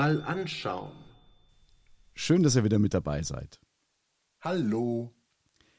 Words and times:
mal 0.00 0.22
anschauen. 0.22 0.92
Schön, 2.14 2.42
dass 2.42 2.56
ihr 2.56 2.64
wieder 2.64 2.78
mit 2.78 2.94
dabei 2.94 3.22
seid. 3.22 3.60
Hallo. 4.40 5.12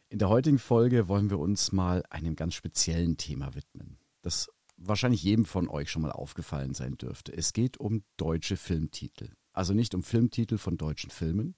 In 0.10 0.20
der 0.20 0.30
heutigen 0.30 0.60
Folge 0.60 1.08
wollen 1.08 1.32
wir 1.32 1.40
uns 1.40 1.72
mal 1.72 2.04
einem 2.12 2.36
ganz 2.36 2.54
speziellen 2.54 3.18
Thema 3.18 3.56
widmen, 3.56 3.98
das 4.22 4.52
wahrscheinlich 4.78 5.24
jedem 5.24 5.46
von 5.46 5.68
euch 5.68 5.90
schon 5.90 6.04
mal 6.04 6.12
aufgefallen 6.12 6.76
sein 6.76 6.98
dürfte. 6.98 7.34
Es 7.36 7.52
geht 7.52 7.80
um 7.80 8.04
deutsche 8.18 8.58
Filmtitel. 8.58 9.32
Also 9.54 9.74
nicht 9.74 9.96
um 9.96 10.04
Filmtitel 10.04 10.60
von 10.60 10.78
deutschen 10.78 11.10
Filmen, 11.10 11.56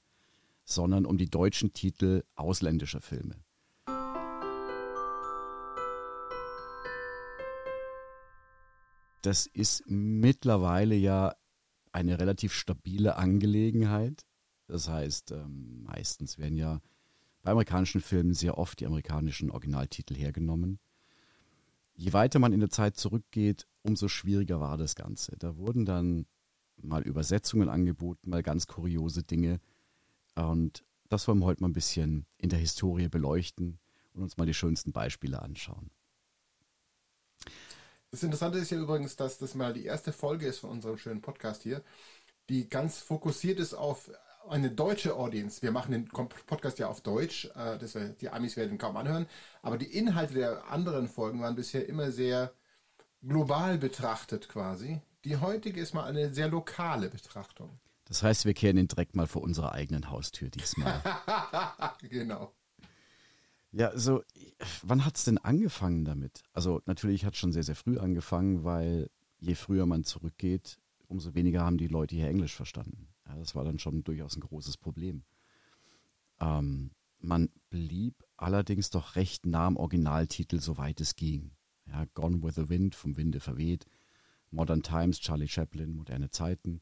sondern 0.63 1.05
um 1.05 1.17
die 1.17 1.29
deutschen 1.29 1.73
Titel 1.73 2.23
ausländischer 2.35 3.01
Filme. 3.01 3.43
Das 9.21 9.47
ist 9.47 9.83
mittlerweile 9.87 10.95
ja 10.95 11.33
eine 11.93 12.19
relativ 12.19 12.53
stabile 12.53 13.15
Angelegenheit. 13.15 14.25
Das 14.67 14.89
heißt, 14.89 15.31
ähm, 15.31 15.83
meistens 15.83 16.37
werden 16.37 16.57
ja 16.57 16.81
bei 17.41 17.51
amerikanischen 17.51 18.01
Filmen 18.01 18.33
sehr 18.33 18.57
oft 18.57 18.79
die 18.79 18.85
amerikanischen 18.85 19.51
Originaltitel 19.51 20.15
hergenommen. 20.15 20.79
Je 21.95 22.11
weiter 22.13 22.39
man 22.39 22.53
in 22.53 22.59
der 22.59 22.69
Zeit 22.69 22.97
zurückgeht, 22.97 23.67
umso 23.83 24.07
schwieriger 24.07 24.59
war 24.59 24.77
das 24.77 24.95
Ganze. 24.95 25.35
Da 25.37 25.57
wurden 25.57 25.85
dann 25.85 26.25
mal 26.81 27.03
Übersetzungen 27.03 27.69
angeboten, 27.69 28.29
mal 28.29 28.41
ganz 28.41 28.65
kuriose 28.67 29.23
Dinge. 29.23 29.59
Und 30.35 30.83
das 31.09 31.27
wollen 31.27 31.39
wir 31.39 31.45
heute 31.45 31.61
mal 31.61 31.69
ein 31.69 31.73
bisschen 31.73 32.25
in 32.37 32.49
der 32.49 32.59
Historie 32.59 33.09
beleuchten 33.09 33.77
und 34.13 34.23
uns 34.23 34.37
mal 34.37 34.45
die 34.45 34.53
schönsten 34.53 34.91
Beispiele 34.91 35.41
anschauen. 35.41 35.91
Das 38.13 38.21
Interessante 38.21 38.59
ist 38.59 38.69
ja 38.69 38.77
übrigens, 38.77 39.15
dass 39.15 39.39
das 39.39 39.55
mal 39.55 39.73
die 39.73 39.85
erste 39.85 40.13
Folge 40.13 40.45
ist 40.45 40.59
von 40.59 40.69
unserem 40.69 40.99
schönen 40.99 41.23
Podcast 41.23 41.63
hier, 41.63 41.81
die 42.47 42.69
ganz 42.69 42.99
fokussiert 42.99 43.59
ist 43.59 43.73
auf 43.73 44.11
eine 44.47 44.69
deutsche 44.69 45.15
Audience. 45.15 45.63
Wir 45.63 45.71
machen 45.71 45.93
den 45.93 46.05
Podcast 46.05 46.77
ja 46.77 46.89
auf 46.89 47.01
Deutsch, 47.01 47.45
äh, 47.55 47.79
das, 47.79 47.97
die 48.21 48.29
Amis 48.29 48.55
werden 48.55 48.77
kaum 48.77 48.97
anhören, 48.97 49.25
aber 49.63 49.79
die 49.79 49.97
Inhalte 49.97 50.35
der 50.35 50.67
anderen 50.69 51.07
Folgen 51.07 51.41
waren 51.41 51.55
bisher 51.55 51.89
immer 51.89 52.11
sehr 52.11 52.53
global 53.23 53.79
betrachtet 53.79 54.47
quasi. 54.47 55.01
Die 55.25 55.37
heutige 55.37 55.81
ist 55.81 55.95
mal 55.95 56.03
eine 56.03 56.35
sehr 56.35 56.49
lokale 56.49 57.09
Betrachtung. 57.09 57.79
Das 58.05 58.21
heißt, 58.21 58.45
wir 58.45 58.53
kehren 58.53 58.75
den 58.75 58.87
Dreck 58.87 59.15
mal 59.15 59.25
vor 59.25 59.41
unserer 59.41 59.71
eigenen 59.71 60.11
Haustür 60.11 60.51
diesmal. 60.51 61.01
genau. 62.03 62.53
Ja, 63.73 63.97
so, 63.97 64.21
wann 64.83 65.03
hat 65.03 65.17
es 65.17 65.25
denn 65.25 65.39
angefangen 65.39 66.05
damit? 66.05 66.43
Also 66.53 66.81
natürlich 66.85 67.25
hat 67.25 67.33
es 67.33 67.39
schon 67.39 67.51
sehr, 67.51 67.63
sehr 67.63 67.75
früh 67.75 67.97
angefangen, 67.97 68.63
weil 68.63 69.09
je 69.39 69.55
früher 69.55 69.87
man 69.87 70.03
zurückgeht, 70.03 70.79
umso 71.07 71.33
weniger 71.33 71.65
haben 71.65 71.79
die 71.79 71.87
Leute 71.87 72.15
hier 72.15 72.27
Englisch 72.27 72.55
verstanden. 72.55 73.07
Ja, 73.27 73.35
das 73.35 73.55
war 73.55 73.63
dann 73.63 73.79
schon 73.79 74.03
durchaus 74.03 74.35
ein 74.35 74.41
großes 74.41 74.77
Problem. 74.77 75.23
Ähm, 76.39 76.91
man 77.19 77.49
blieb 77.71 78.23
allerdings 78.37 78.91
doch 78.91 79.15
recht 79.15 79.47
nah 79.47 79.65
am 79.65 79.77
Originaltitel, 79.77 80.59
soweit 80.59 81.01
es 81.01 81.15
ging. 81.15 81.51
Ja, 81.87 82.05
Gone 82.13 82.43
with 82.43 82.55
the 82.55 82.69
Wind, 82.69 82.93
vom 82.93 83.17
Winde 83.17 83.39
verweht, 83.39 83.85
Modern 84.51 84.83
Times, 84.83 85.19
Charlie 85.19 85.47
Chaplin, 85.47 85.95
moderne 85.95 86.29
Zeiten. 86.29 86.81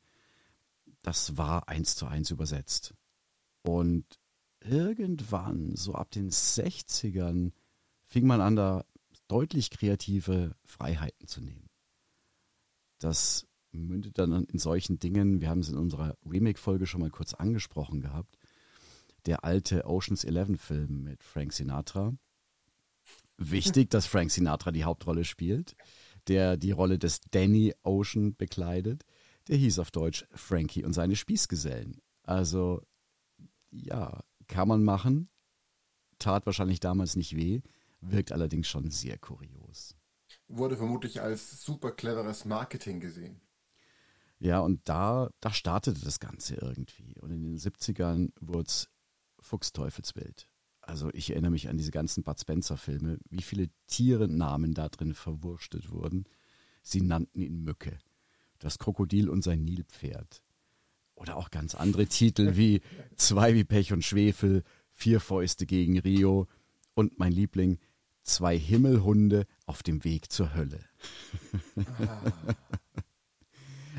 Das 1.03 1.38
war 1.38 1.69
eins 1.69 1.96
zu 1.96 2.06
eins 2.06 2.31
übersetzt. 2.31 2.94
Und 3.62 4.19
irgendwann, 4.61 5.75
so 5.75 5.94
ab 5.94 6.11
den 6.11 6.29
60ern, 6.29 7.51
fing 8.05 8.25
man 8.25 8.41
an, 8.41 8.55
da 8.55 8.85
deutlich 9.27 9.69
kreative 9.69 10.55
Freiheiten 10.66 11.27
zu 11.27 11.41
nehmen. 11.41 11.69
Das 13.00 13.47
mündet 13.71 14.17
dann 14.17 14.44
in 14.45 14.59
solchen 14.59 15.00
Dingen, 15.00 15.41
wir 15.41 15.50
haben 15.50 15.61
es 15.61 15.69
in 15.69 15.77
unserer 15.77 16.17
Remake-Folge 16.29 16.85
schon 16.85 17.01
mal 17.01 17.09
kurz 17.09 17.33
angesprochen 17.33 18.01
gehabt, 18.01 18.38
der 19.25 19.44
alte 19.44 19.85
Oceans 19.85 20.23
11 20.23 20.59
Film 20.59 21.03
mit 21.03 21.23
Frank 21.23 21.53
Sinatra. 21.53 22.13
Wichtig, 23.38 23.89
dass 23.89 24.05
Frank 24.05 24.31
Sinatra 24.31 24.71
die 24.71 24.83
Hauptrolle 24.83 25.23
spielt, 25.23 25.75
der 26.27 26.57
die 26.57 26.71
Rolle 26.71 27.00
des 27.00 27.21
Danny 27.31 27.73
Ocean 27.83 28.35
bekleidet. 28.35 29.03
Der 29.47 29.57
hieß 29.57 29.79
auf 29.79 29.89
Deutsch 29.89 30.25
Frankie 30.31 30.83
und 30.83 30.94
seine 30.94 31.16
Spießgesellen. 31.16 32.00
Also, 32.23 32.83
ja, 33.71 34.21
kann 34.51 34.67
man 34.67 34.84
machen, 34.84 35.29
tat 36.19 36.45
wahrscheinlich 36.45 36.79
damals 36.79 37.16
nicht 37.16 37.35
weh, 37.35 37.62
wirkt 38.01 38.31
allerdings 38.31 38.67
schon 38.67 38.91
sehr 38.91 39.17
kurios. 39.17 39.95
Wurde 40.47 40.78
vermutlich 40.78 41.22
als 41.22 41.63
super 41.63 41.91
cleveres 41.91 42.45
Marketing 42.45 43.00
gesehen. 43.00 43.41
Ja, 44.39 44.59
und 44.59 44.81
da, 44.89 45.29
da 45.39 45.53
startete 45.53 46.03
das 46.03 46.19
Ganze 46.19 46.56
irgendwie. 46.56 47.16
Und 47.19 47.31
in 47.31 47.44
den 47.44 47.57
70ern 47.57 48.31
wurde 48.39 48.67
es 48.67 48.89
Fuchsteufelswild. 49.39 50.47
Also 50.81 51.09
ich 51.13 51.29
erinnere 51.29 51.51
mich 51.51 51.69
an 51.69 51.78
diese 51.78 51.91
ganzen 51.91 52.23
Bud 52.23 52.39
Spencer-Filme, 52.39 53.19
wie 53.29 53.44
viele 53.44 53.69
Tierennamen 53.88 54.73
da 54.73 54.89
drin 54.89 55.13
verwurstet 55.13 55.91
wurden. 55.91 56.25
Sie 56.81 57.01
nannten 57.01 57.41
ihn 57.41 57.63
Mücke. 57.63 58.00
Das 58.59 58.79
Krokodil 58.79 59.29
und 59.29 59.44
sein 59.44 59.63
Nilpferd. 59.63 60.41
Oder 61.21 61.37
auch 61.37 61.51
ganz 61.51 61.75
andere 61.75 62.07
Titel 62.07 62.55
wie 62.55 62.81
Zwei 63.15 63.53
wie 63.53 63.63
Pech 63.63 63.93
und 63.93 64.03
Schwefel, 64.03 64.63
Vier 64.89 65.19
Fäuste 65.19 65.67
gegen 65.67 65.99
Rio 65.99 66.47
und 66.95 67.19
mein 67.19 67.31
Liebling, 67.31 67.77
Zwei 68.23 68.57
Himmelhunde 68.57 69.45
auf 69.67 69.83
dem 69.83 70.03
Weg 70.03 70.31
zur 70.31 70.55
Hölle. 70.55 70.83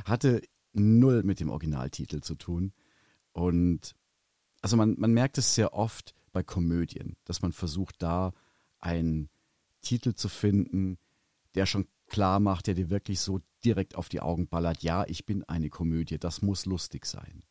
Hatte 0.04 0.42
null 0.72 1.22
mit 1.22 1.38
dem 1.38 1.48
Originaltitel 1.48 2.22
zu 2.22 2.34
tun. 2.34 2.72
Und 3.30 3.94
also 4.60 4.76
man, 4.76 4.96
man 4.98 5.12
merkt 5.12 5.38
es 5.38 5.54
sehr 5.54 5.74
oft 5.74 6.16
bei 6.32 6.42
Komödien, 6.42 7.16
dass 7.24 7.40
man 7.40 7.52
versucht, 7.52 8.02
da 8.02 8.32
einen 8.80 9.28
Titel 9.80 10.14
zu 10.14 10.28
finden, 10.28 10.98
der 11.54 11.66
schon 11.66 11.86
klar 12.12 12.40
macht, 12.40 12.66
der 12.66 12.74
dir 12.74 12.90
wirklich 12.90 13.20
so 13.20 13.40
direkt 13.64 13.96
auf 13.96 14.10
die 14.10 14.20
Augen 14.20 14.46
ballert, 14.46 14.82
ja, 14.82 15.04
ich 15.08 15.24
bin 15.24 15.44
eine 15.44 15.70
Komödie, 15.70 16.18
das 16.18 16.42
muss 16.42 16.66
lustig 16.66 17.06
sein. 17.06 17.42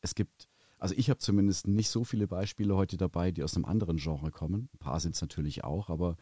Es 0.00 0.16
gibt, 0.16 0.48
also 0.76 0.92
ich 0.96 1.08
habe 1.08 1.18
zumindest 1.18 1.68
nicht 1.68 1.88
so 1.88 2.02
viele 2.02 2.26
Beispiele 2.26 2.74
heute 2.74 2.96
dabei, 2.96 3.30
die 3.30 3.44
aus 3.44 3.54
einem 3.54 3.64
anderen 3.64 3.98
Genre 3.98 4.32
kommen. 4.32 4.68
Ein 4.74 4.78
paar 4.78 4.98
sind 4.98 5.14
es 5.14 5.20
natürlich 5.20 5.62
auch, 5.62 5.88
aber 5.88 6.16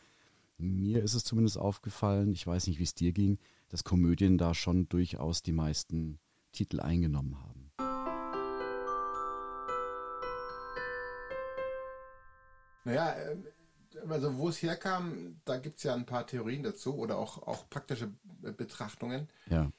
mir 0.59 1.03
ist 1.03 1.15
es 1.15 1.25
zumindest 1.25 1.57
aufgefallen, 1.57 2.33
ich 2.33 2.47
weiß 2.47 2.67
nicht, 2.67 2.79
wie 2.79 2.85
es 2.85 2.95
dir 2.95 3.13
ging, 3.13 3.39
dass 3.71 3.83
Komödien 3.83 4.37
da 4.37 4.53
schon 4.53 4.87
durchaus 4.91 5.43
die 5.43 5.53
meisten 5.53 6.19
Titel 6.53 6.81
eingenommen 6.81 7.41
haben. 7.41 7.71
Naja, 12.85 13.17
ähm, 13.31 13.47
also 14.09 14.39
wo 14.39 14.49
es 14.49 14.63
herkam, 14.63 15.41
da 15.45 15.59
gibt 15.59 15.79
es 15.79 15.85
ja 15.85 15.95
ein 15.95 16.07
paar 16.07 16.27
Theorien 16.27 16.63
dazu 16.63 16.97
oder 16.97 17.19
auch, 17.19 17.47
auch 17.47 17.69
praktische 17.71 18.13
Betrachtungen. 18.23 19.29
Ja. 19.47 19.71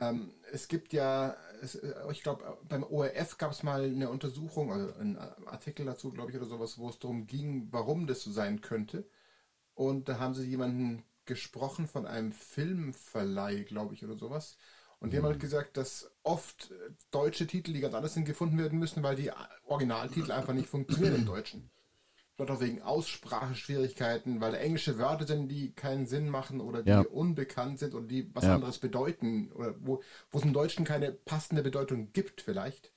Ähm, 0.00 0.32
es 0.52 0.68
gibt 0.68 0.92
ja, 0.92 1.36
es, 1.62 1.76
äh, 1.76 1.94
ich 2.10 2.22
glaube, 2.22 2.58
beim 2.68 2.82
ORF 2.82 3.38
gab 3.38 3.52
es 3.52 3.62
mal 3.62 3.84
eine 3.84 4.10
Untersuchung, 4.10 4.72
also 4.72 4.92
einen 4.94 5.16
Artikel 5.46 5.86
dazu, 5.86 6.10
glaube 6.10 6.30
ich, 6.30 6.36
oder 6.36 6.46
sowas, 6.46 6.78
wo 6.78 6.88
es 6.88 6.98
darum 6.98 7.26
ging, 7.26 7.68
warum 7.70 8.06
das 8.06 8.22
so 8.22 8.30
sein 8.30 8.60
könnte. 8.60 9.08
Und 9.74 10.08
da 10.08 10.18
haben 10.18 10.34
sie 10.34 10.44
jemanden 10.44 11.04
gesprochen 11.26 11.86
von 11.86 12.06
einem 12.06 12.32
Filmverleih, 12.32 13.64
glaube 13.64 13.94
ich, 13.94 14.04
oder 14.04 14.16
sowas. 14.16 14.56
Und 15.00 15.12
die 15.12 15.18
haben 15.18 15.24
halt 15.24 15.36
mhm. 15.36 15.40
gesagt, 15.40 15.76
dass 15.76 16.10
oft 16.22 16.72
deutsche 17.10 17.46
Titel, 17.46 17.72
die 17.72 17.80
ganz 17.80 17.94
anders 17.94 18.14
sind, 18.14 18.24
gefunden 18.24 18.58
werden 18.58 18.78
müssen, 18.78 19.02
weil 19.02 19.16
die 19.16 19.30
Originaltitel 19.66 20.32
einfach 20.32 20.54
nicht 20.54 20.68
funktionieren 20.68 21.16
im 21.16 21.26
Deutschen. 21.26 21.70
Vielleicht 22.36 22.50
auch 22.50 22.60
wegen 22.60 22.82
Ausspracheschwierigkeiten, 22.82 24.40
weil 24.40 24.52
da 24.52 24.58
englische 24.58 24.98
Wörter 24.98 25.26
sind, 25.26 25.48
die 25.48 25.72
keinen 25.72 26.06
Sinn 26.06 26.28
machen 26.28 26.60
oder 26.60 26.82
die 26.82 26.90
ja. 26.90 27.00
unbekannt 27.02 27.78
sind 27.78 27.94
oder 27.94 28.06
die 28.06 28.28
was 28.34 28.44
ja. 28.44 28.56
anderes 28.56 28.78
bedeuten 28.78 29.52
oder 29.52 29.74
wo, 29.78 30.02
wo 30.32 30.38
es 30.38 30.44
im 30.44 30.52
Deutschen 30.52 30.84
keine 30.84 31.12
passende 31.12 31.62
Bedeutung 31.62 32.12
gibt 32.12 32.40
vielleicht. 32.40 32.92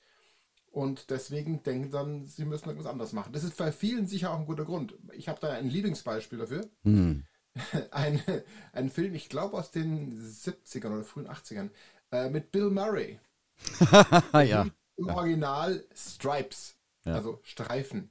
Und 0.70 1.10
deswegen 1.10 1.62
denken 1.62 1.90
dann, 1.90 2.26
sie 2.26 2.44
müssen 2.44 2.68
irgendwas 2.68 2.90
anderes 2.90 3.12
machen. 3.12 3.32
Das 3.32 3.44
ist 3.44 3.56
bei 3.56 3.72
vielen 3.72 4.06
sicher 4.06 4.32
auch 4.32 4.40
ein 4.40 4.46
guter 4.46 4.64
Grund. 4.64 4.94
Ich 5.12 5.28
habe 5.28 5.40
da 5.40 5.52
ein 5.52 5.68
Lieblingsbeispiel 5.70 6.38
dafür. 6.38 6.68
Hm. 6.82 7.24
ein, 7.90 8.20
ein 8.72 8.90
Film, 8.90 9.14
ich 9.14 9.28
glaube 9.28 9.56
aus 9.56 9.70
den 9.70 10.20
70ern 10.20 10.92
oder 10.94 11.04
frühen 11.04 11.28
80ern, 11.28 11.70
äh, 12.12 12.28
mit 12.28 12.50
Bill 12.50 12.70
Murray. 12.70 13.18
Ja. 14.32 14.66
Im 14.96 15.08
Original 15.10 15.84
Stripes, 15.94 16.76
Ja. 17.04 17.14
also 17.14 17.40
Streifen. 17.42 18.10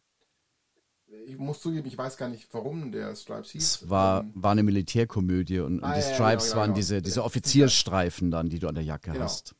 Ich 1.26 1.38
muss 1.38 1.62
zugeben, 1.62 1.88
ich 1.88 1.98
weiß 1.98 2.16
gar 2.18 2.30
nicht, 2.30 2.48
warum 2.54 2.92
der 2.92 3.16
Stripes 3.16 3.52
hieß. 3.52 3.64
Es 3.64 3.90
war, 3.90 4.26
war 4.34 4.52
eine 4.52 4.64
Militärkomödie 4.64 5.60
und, 5.60 5.80
und 5.80 5.84
Ah, 5.84 5.96
die 5.96 6.02
ja, 6.02 6.08
ja, 6.08 6.14
Stripes 6.14 6.46
genau, 6.46 6.56
waren 6.58 6.66
genau. 6.68 6.76
diese, 6.76 7.02
diese 7.02 7.20
Ja. 7.20 7.26
Offiziersstreifen 7.26 8.32
dann, 8.32 8.50
die 8.50 8.60
du 8.60 8.68
an 8.68 8.76
der 8.76 8.84
Jacke 8.84 9.12
Genau. 9.12 9.24
hast. 9.26 9.56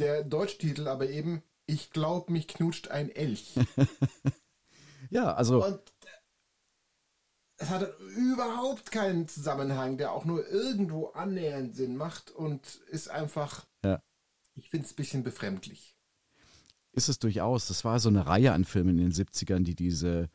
der 0.00 0.24
Deutschtitel 0.24 0.88
aber 0.88 1.08
eben, 1.08 1.42
ich 1.66 1.90
glaub, 1.90 2.30
mich 2.30 2.48
knutscht 2.48 2.88
ein 2.88 3.10
Elch. 3.10 3.54
Ja, 5.10 5.34
also 5.34 5.64
Und 5.64 5.80
es 7.56 7.68
hat 7.68 7.92
überhaupt 8.16 8.90
keinen 8.90 9.28
Zusammenhang, 9.28 9.96
der 9.98 10.12
auch 10.12 10.24
nur 10.24 10.48
irgendwo 10.48 11.08
annähernd 11.08 11.76
Sinn 11.76 11.96
macht 11.96 12.30
und 12.30 12.80
ist 12.90 13.08
einfach, 13.10 13.66
Ja. 13.84 14.02
ich 14.56 14.70
finde 14.70 14.86
es 14.86 14.92
ein 14.92 14.96
bisschen 14.96 15.22
befremdlich. 15.22 15.94
ist 16.92 17.08
es 17.08 17.18
durchaus. 17.18 17.68
Das 17.68 17.84
war 17.84 18.00
so 18.00 18.08
eine 18.08 18.26
Reihe 18.26 18.52
an 18.52 18.64
Filmen 18.64 18.98
in 18.98 19.10
den 19.10 19.12
70ern, 19.12 19.62
die 19.62 19.74
diese 19.76 20.30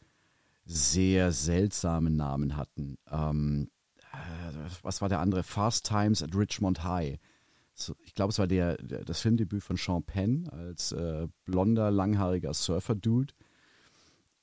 sehr 0.71 1.31
seltsamen 1.31 2.15
Namen 2.15 2.55
hatten. 2.55 2.97
Ähm, 3.09 3.69
äh, 4.11 4.69
was 4.83 5.01
war 5.01 5.09
der 5.09 5.19
andere? 5.19 5.43
Fast 5.43 5.85
Times 5.87 6.21
at 6.21 6.35
Richmond 6.35 6.83
High. 6.83 7.17
So, 7.73 7.95
ich 8.03 8.13
glaube, 8.13 8.31
es 8.31 8.39
war 8.39 8.47
der, 8.47 8.77
der, 8.77 9.03
das 9.05 9.21
Filmdebüt 9.21 9.63
von 9.63 9.77
Sean 9.77 10.03
Penn 10.03 10.47
als 10.49 10.91
äh, 10.91 11.27
blonder, 11.45 11.91
langhaariger 11.91 12.53
Surfer-Dude. 12.53 13.33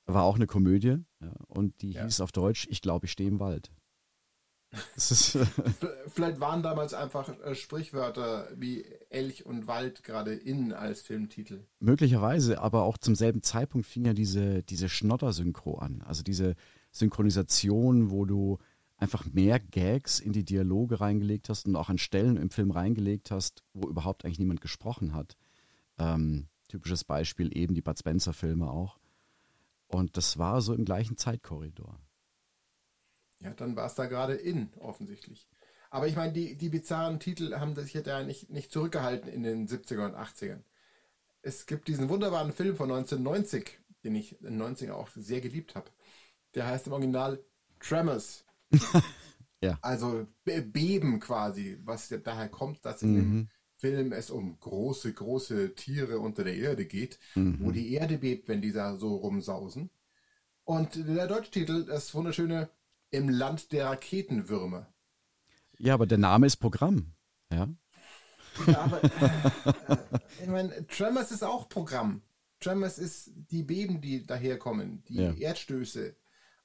War 0.05 0.23
auch 0.23 0.35
eine 0.35 0.47
Komödie. 0.47 0.97
Ja, 1.21 1.31
und 1.47 1.81
die 1.81 1.91
Ja. 1.91 2.03
hieß 2.03 2.21
auf 2.21 2.31
Deutsch 2.31 2.67
Ich 2.69 2.81
glaube, 2.81 3.05
ich 3.05 3.11
stehe 3.11 3.29
im 3.29 3.39
Wald. 3.39 3.71
Das 3.71 3.71
ist, 3.71 3.71
äh, 3.71 3.71
V- 3.71 4.56
Vielleicht 4.97 6.39
waren 6.39 6.61
damals 6.61 6.93
einfach 6.93 7.29
äh, 7.43 7.55
Sprichwörter 7.55 8.49
wie 8.55 8.85
Elch 9.09 9.45
und 9.45 9.67
Wald 9.67 10.03
gerade 10.03 10.33
in 10.33 10.73
als 10.73 11.01
Filmtitel. 11.01 11.65
Möglicherweise, 11.79 12.61
aber 12.61 12.83
auch 12.83 12.97
zum 12.97 13.15
selben 13.15 13.43
Zeitpunkt 13.43 13.87
fing 13.87 14.05
ja 14.05 14.13
diese, 14.13 14.63
diese 14.63 14.89
Schnotter-Synchro 14.89 15.77
an. 15.77 16.01
Also 16.05 16.23
diese 16.23 16.55
Synchronisation, 16.91 18.11
wo 18.11 18.25
du 18.25 18.57
einfach 18.97 19.25
mehr 19.31 19.59
Gags 19.59 20.19
in 20.19 20.33
die 20.33 20.43
Dialoge 20.43 20.99
reingelegt 20.99 21.49
hast 21.49 21.67
und 21.67 21.75
auch 21.75 21.89
an 21.89 21.97
Stellen 21.97 22.35
im 22.35 22.49
Film 22.49 22.71
reingelegt 22.71 23.31
hast, 23.31 23.63
wo 23.73 23.87
überhaupt 23.87 24.25
eigentlich 24.25 24.39
niemand 24.39 24.61
gesprochen 24.61 25.13
hat. 25.13 25.37
Ähm, 25.97 26.47
typisches 26.67 27.03
Beispiel 27.03 27.55
eben 27.55 27.73
die 27.73 27.81
Bud 27.81 27.97
Spencer-Filme 27.97 28.69
auch. 28.69 28.97
Und 29.87 30.17
das 30.17 30.37
war 30.37 30.61
so 30.61 30.73
im 30.73 30.83
gleichen 30.83 31.15
Zeitkorridor. 31.15 31.99
Ja, 33.39 33.51
dann 33.51 33.75
war 33.75 33.85
es 33.85 33.95
da 33.95 34.05
gerade 34.07 34.33
in, 34.33 34.71
offensichtlich. 34.79 35.47
Aber 35.89 36.07
ich 36.07 36.15
meine, 36.15 36.33
die, 36.33 36.55
die 36.55 36.69
bizarren 36.69 37.19
Titel 37.19 37.55
haben 37.55 37.75
sich 37.75 37.93
ja 37.93 38.23
nicht, 38.23 38.49
nicht 38.49 38.71
zurückgehalten 38.71 39.29
in 39.31 39.43
den 39.43 39.67
70er 39.67 40.05
und 40.05 40.15
80ern. 40.15 40.61
Es 41.41 41.65
gibt 41.65 41.87
diesen 41.87 42.09
wunderbaren 42.09 42.51
Film 42.51 42.75
von 42.75 42.91
1990, 42.91 43.79
den 44.03 44.15
ich 44.15 44.39
in 44.41 44.57
den 44.59 44.61
90er 44.61 44.91
auch 44.93 45.09
sehr 45.15 45.39
geliebt 45.39 45.75
habe. 45.75 45.89
Der 46.55 46.67
heißt 46.67 46.87
im 46.87 46.93
Original 46.93 47.43
Tremors. 47.79 48.43
Ja. 49.59 49.79
Also 49.81 50.27
Be- 50.43 50.61
Beben 50.61 51.19
quasi, 51.19 51.79
was 51.83 52.11
ja 52.11 52.17
daher 52.17 52.47
kommt, 52.47 52.85
dass 52.85 53.01
in 53.01 53.15
dem 53.15 53.49
Film 53.77 54.11
es 54.11 54.29
um 54.29 54.59
große, 54.59 55.11
große 55.11 55.73
Tiere 55.73 56.19
unter 56.19 56.43
der 56.43 56.55
Erde 56.55 56.85
geht, 56.85 57.17
wo 57.33 57.71
die 57.71 57.91
Erde 57.93 58.19
bebt, 58.19 58.47
wenn 58.49 58.61
die 58.61 58.71
da 58.71 58.97
so 58.97 59.15
rumsausen. 59.15 59.89
Und 60.63 60.95
der 61.07 61.25
Deutschtitel, 61.27 61.85
das 61.85 62.13
wunderschöne 62.13 62.69
Im 63.11 63.29
Land 63.29 63.71
der 63.71 63.85
Raketenwürmer. 63.87 64.93
Ja, 65.79 65.93
aber 65.93 66.07
der 66.07 66.17
Name 66.17 66.47
ist 66.47 66.57
Programm. 66.57 67.13
Ja. 67.51 67.69
Ja, 68.65 68.79
aber 68.81 69.03
äh, 69.89 69.97
ich 70.41 70.47
meine, 70.47 70.87
Tremors 70.87 71.31
ist 71.31 71.43
auch 71.43 71.69
Programm. 71.69 72.21
Tremors 72.59 72.97
ist 72.97 73.31
die 73.51 73.63
Beben, 73.63 74.01
die 74.01 74.25
daherkommen, 74.25 75.03
die 75.07 75.15
Ja. 75.15 75.33
Erdstöße. 75.33 76.15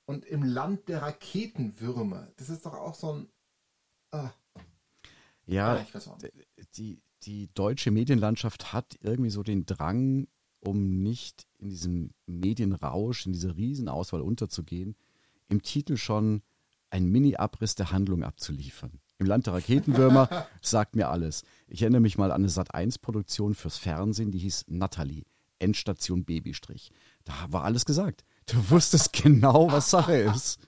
Und 0.07 0.25
im 0.25 0.43
Land 0.43 0.89
der 0.89 1.03
Raketenwürmer, 1.03 2.33
das 2.37 2.49
ist 2.49 2.67
doch 2.67 2.75
auch 2.75 2.95
so 2.95 3.13
ein. 3.13 3.29
Ah, 4.11 4.31
Ja, 5.47 5.77
ah, 5.77 5.87
die, 6.77 7.03
die 7.23 7.51
deutsche 7.55 7.91
Medienlandschaft 7.91 8.73
hat 8.73 8.99
irgendwie 9.01 9.31
so 9.31 9.43
den 9.43 9.65
Drang, 9.65 10.27
um 10.61 11.03
nicht 11.03 11.47
in 11.59 11.69
diesem 11.69 12.15
Medienrausch, 12.27 13.27
in 13.27 13.33
dieser 13.33 13.57
Riesenauswahl 13.57 14.23
unterzugehen, 14.23 14.97
im 15.53 15.63
Titel 15.63 15.97
schon 15.97 16.43
einen 16.91 17.11
Mini-Abriss 17.11 17.75
der 17.77 17.93
Handlung 17.93 18.25
abzuliefern. 18.25 19.01
Im 19.19 19.27
Land 19.27 19.47
der 19.47 19.55
Raketenwürmer 19.55 20.47
sagt 20.63 20.97
mir 20.97 21.09
alles. 21.09 21.45
Ich 21.69 21.83
erinnere 21.83 22.01
mich 22.01 22.19
mal 22.19 22.33
an 22.33 22.43
eine 22.43 22.49
Sat1-Produktion 22.49 23.55
fürs 23.55 23.79
Fernsehen, 23.79 24.33
die 24.33 24.39
hieß 24.39 24.65
Natalie, 24.69 25.25
Endstation 25.61 26.25
Babystrich. 26.25 26.91
Da 27.25 27.33
war 27.51 27.65
alles 27.65 27.85
gesagt. 27.85 28.25
Du 28.47 28.71
wusstest 28.71 29.13
genau, 29.23 29.71
was 29.71 29.91
Sache 29.91 30.17
ist. 30.17 30.59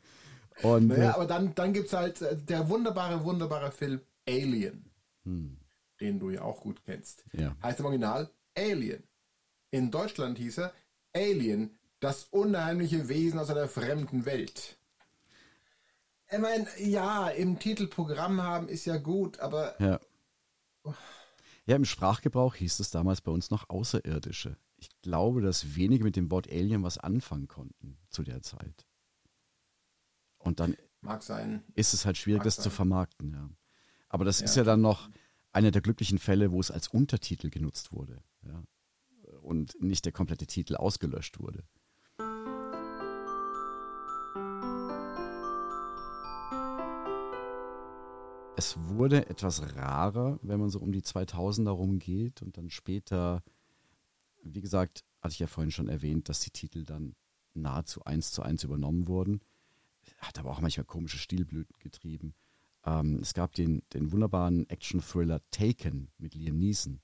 Und 0.62 0.86
Naja, 0.86 1.10
äh, 1.10 1.14
aber 1.14 1.26
dann, 1.26 1.54
dann 1.54 1.72
gibt 1.72 1.88
es 1.88 1.92
halt 1.92 2.22
äh, 2.22 2.36
der 2.36 2.68
wunderbare, 2.68 3.24
wunderbare 3.24 3.72
Film 3.72 4.00
Alien, 4.28 4.88
hm, 5.24 5.56
den 6.00 6.20
du 6.20 6.30
ja 6.30 6.42
auch 6.42 6.60
gut 6.60 6.80
kennst. 6.84 7.24
ja. 7.32 7.56
Heißt 7.62 7.80
im 7.80 7.86
Original 7.86 8.30
Alien. 8.56 9.02
In 9.72 9.90
Deutschland 9.90 10.38
hieß 10.38 10.58
er 10.58 10.72
Alien, 11.12 11.76
das 12.04 12.24
unheimliche 12.24 13.08
Wesen 13.08 13.38
aus 13.38 13.48
einer 13.50 13.66
fremden 13.66 14.26
Welt. 14.26 14.76
Ich 16.30 16.38
meine, 16.38 16.66
ja, 16.78 17.28
im 17.30 17.58
Titel 17.58 17.86
Programm 17.86 18.42
haben 18.42 18.68
ist 18.68 18.84
ja 18.84 18.98
gut, 18.98 19.40
aber 19.40 19.80
Ja. 19.80 19.98
Ja, 21.66 21.76
im 21.76 21.86
Sprachgebrauch 21.86 22.56
hieß 22.56 22.78
es 22.80 22.90
damals 22.90 23.22
bei 23.22 23.30
uns 23.32 23.50
noch 23.50 23.70
Außerirdische. 23.70 24.58
Ich 24.76 24.90
glaube, 25.00 25.40
dass 25.40 25.76
wenige 25.76 26.04
mit 26.04 26.14
dem 26.14 26.30
Wort 26.30 26.46
Alien 26.50 26.82
was 26.82 26.98
anfangen 26.98 27.48
konnten 27.48 27.96
zu 28.10 28.22
der 28.22 28.42
Zeit. 28.42 28.86
Und 30.36 30.60
dann 30.60 30.76
mag 31.00 31.22
sein. 31.22 31.64
ist 31.74 31.94
es 31.94 32.04
halt 32.04 32.18
schwierig, 32.18 32.40
Mag 32.40 32.44
das 32.44 32.56
zu 32.56 32.62
sein. 32.64 32.72
vermarkten. 32.72 33.32
Ja. 33.32 33.48
Aber 34.10 34.26
das 34.26 34.40
Ja. 34.40 34.44
ist 34.44 34.56
ja 34.56 34.64
dann 34.64 34.82
noch 34.82 35.08
einer 35.52 35.70
der 35.70 35.80
glücklichen 35.80 36.18
Fälle, 36.18 36.52
wo 36.52 36.60
es 36.60 36.70
als 36.70 36.88
Untertitel 36.88 37.48
genutzt 37.48 37.92
wurde. 37.92 38.22
Ja. 38.42 38.62
Und 39.40 39.80
nicht 39.80 40.04
der 40.04 40.12
komplette 40.12 40.46
Titel 40.46 40.76
ausgelöscht 40.76 41.38
wurde. 41.40 41.64
Es 48.56 48.76
wurde 48.78 49.28
etwas 49.28 49.74
rarer, 49.74 50.38
wenn 50.42 50.60
man 50.60 50.70
so 50.70 50.78
um 50.78 50.92
die 50.92 51.02
2000er 51.02 51.70
rumgeht 51.70 52.40
und 52.40 52.56
dann 52.56 52.70
später, 52.70 53.42
wie 54.42 54.60
gesagt, 54.60 55.04
hatte 55.20 55.32
ich 55.32 55.40
ja 55.40 55.48
vorhin 55.48 55.72
schon 55.72 55.88
erwähnt, 55.88 56.28
dass 56.28 56.40
die 56.40 56.50
Titel 56.50 56.84
dann 56.84 57.16
nahezu 57.54 58.04
eins 58.04 58.30
zu 58.32 58.42
eins 58.42 58.62
übernommen 58.62 59.08
wurden. 59.08 59.40
Hat 60.18 60.38
aber 60.38 60.50
auch 60.50 60.60
manchmal 60.60 60.84
komische 60.84 61.18
Stilblüten 61.18 61.74
getrieben. 61.80 62.34
Ähm, 62.84 63.18
es 63.20 63.34
gab 63.34 63.54
den, 63.54 63.82
den 63.92 64.12
wunderbaren 64.12 64.68
Action-Thriller 64.68 65.40
Taken 65.50 66.10
mit 66.18 66.34
Liam 66.34 66.58
Neeson. 66.58 67.00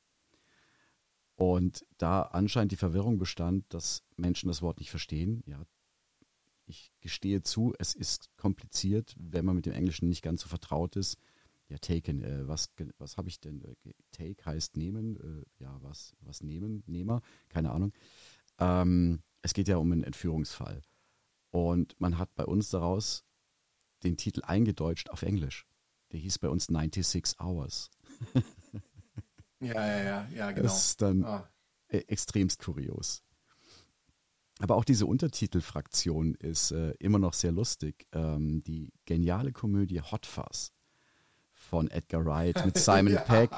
Und 1.35 1.85
da 1.99 2.23
anscheinend 2.23 2.73
die 2.73 2.77
Verwirrung 2.77 3.19
bestand, 3.19 3.65
dass 3.73 4.03
Menschen 4.17 4.49
das 4.49 4.63
Wort 4.63 4.79
nicht 4.79 4.91
verstehen, 4.91 5.43
ja, 5.47 5.65
ich 6.67 6.93
gestehe 7.01 7.43
zu, 7.43 7.75
es 7.79 7.95
ist 7.95 8.31
kompliziert, 8.37 9.17
wenn 9.19 9.45
man 9.45 9.57
mit 9.57 9.67
dem 9.67 9.73
Englischen 9.73 10.09
nicht 10.09 10.23
ganz 10.23 10.43
so 10.43 10.49
vertraut 10.49 10.95
ist. 10.97 11.19
Ja, 11.71 11.79
taken, 11.79 12.23
äh, 12.25 12.49
was, 12.49 12.69
was 12.99 13.17
habe 13.17 13.29
ich 13.29 13.39
denn? 13.41 13.63
Äh, 13.63 13.93
Take 14.11 14.45
heißt 14.45 14.77
nehmen, 14.77 15.17
äh, 15.17 15.63
ja, 15.63 15.79
was, 15.83 16.17
was 16.21 16.43
nehmen, 16.43 16.83
Nehmer, 16.87 17.23
keine 17.49 17.71
Ahnung. 17.71 17.93
Ähm, 18.59 19.23
es 19.43 19.55
geht 19.55 19.69
ja 19.69 19.77
um 19.77 19.93
einen 19.93 20.03
Entführungsfall. 20.03 20.83
Und 21.51 21.99
man 22.01 22.19
hat 22.19 22.35
bei 22.35 22.45
uns 22.45 22.71
daraus 22.71 23.25
den 24.03 24.17
Titel 24.17 24.43
eingedeutscht 24.43 25.11
auf 25.11 25.23
Englisch. 25.23 25.67
Der 26.11 26.19
hieß 26.19 26.41
bei 26.41 26.49
uns 26.49 26.67
96 26.67 27.41
Hours. 27.41 27.91
Ja, 29.63 29.75
ja, 29.75 30.03
ja, 30.03 30.29
ja, 30.35 30.51
genau. 30.53 30.63
Das 30.63 30.87
ist 30.87 31.03
dann 31.03 31.23
Ah, 31.23 31.47
äh, 31.89 31.99
extremst 32.07 32.61
kurios. 32.61 33.23
Aber 34.59 34.77
auch 34.77 34.87
diese 34.87 35.05
Untertitelfraktion 35.05 36.35
ist 36.37 36.71
äh, 36.71 36.93
immer 36.93 37.19
noch 37.19 37.35
sehr 37.35 37.53
lustig. 37.53 38.07
Ähm, 38.13 38.63
die 38.63 38.91
geniale 39.05 39.53
Komödie 39.53 40.01
Hot 40.01 40.25
Fuzz 40.25 40.73
von 41.71 41.89
Edgar 41.89 42.27
Wright 42.27 42.67
mit 42.67 42.77
Simon 42.79 43.13
Ja. 43.15 43.21
Peck, 43.21 43.51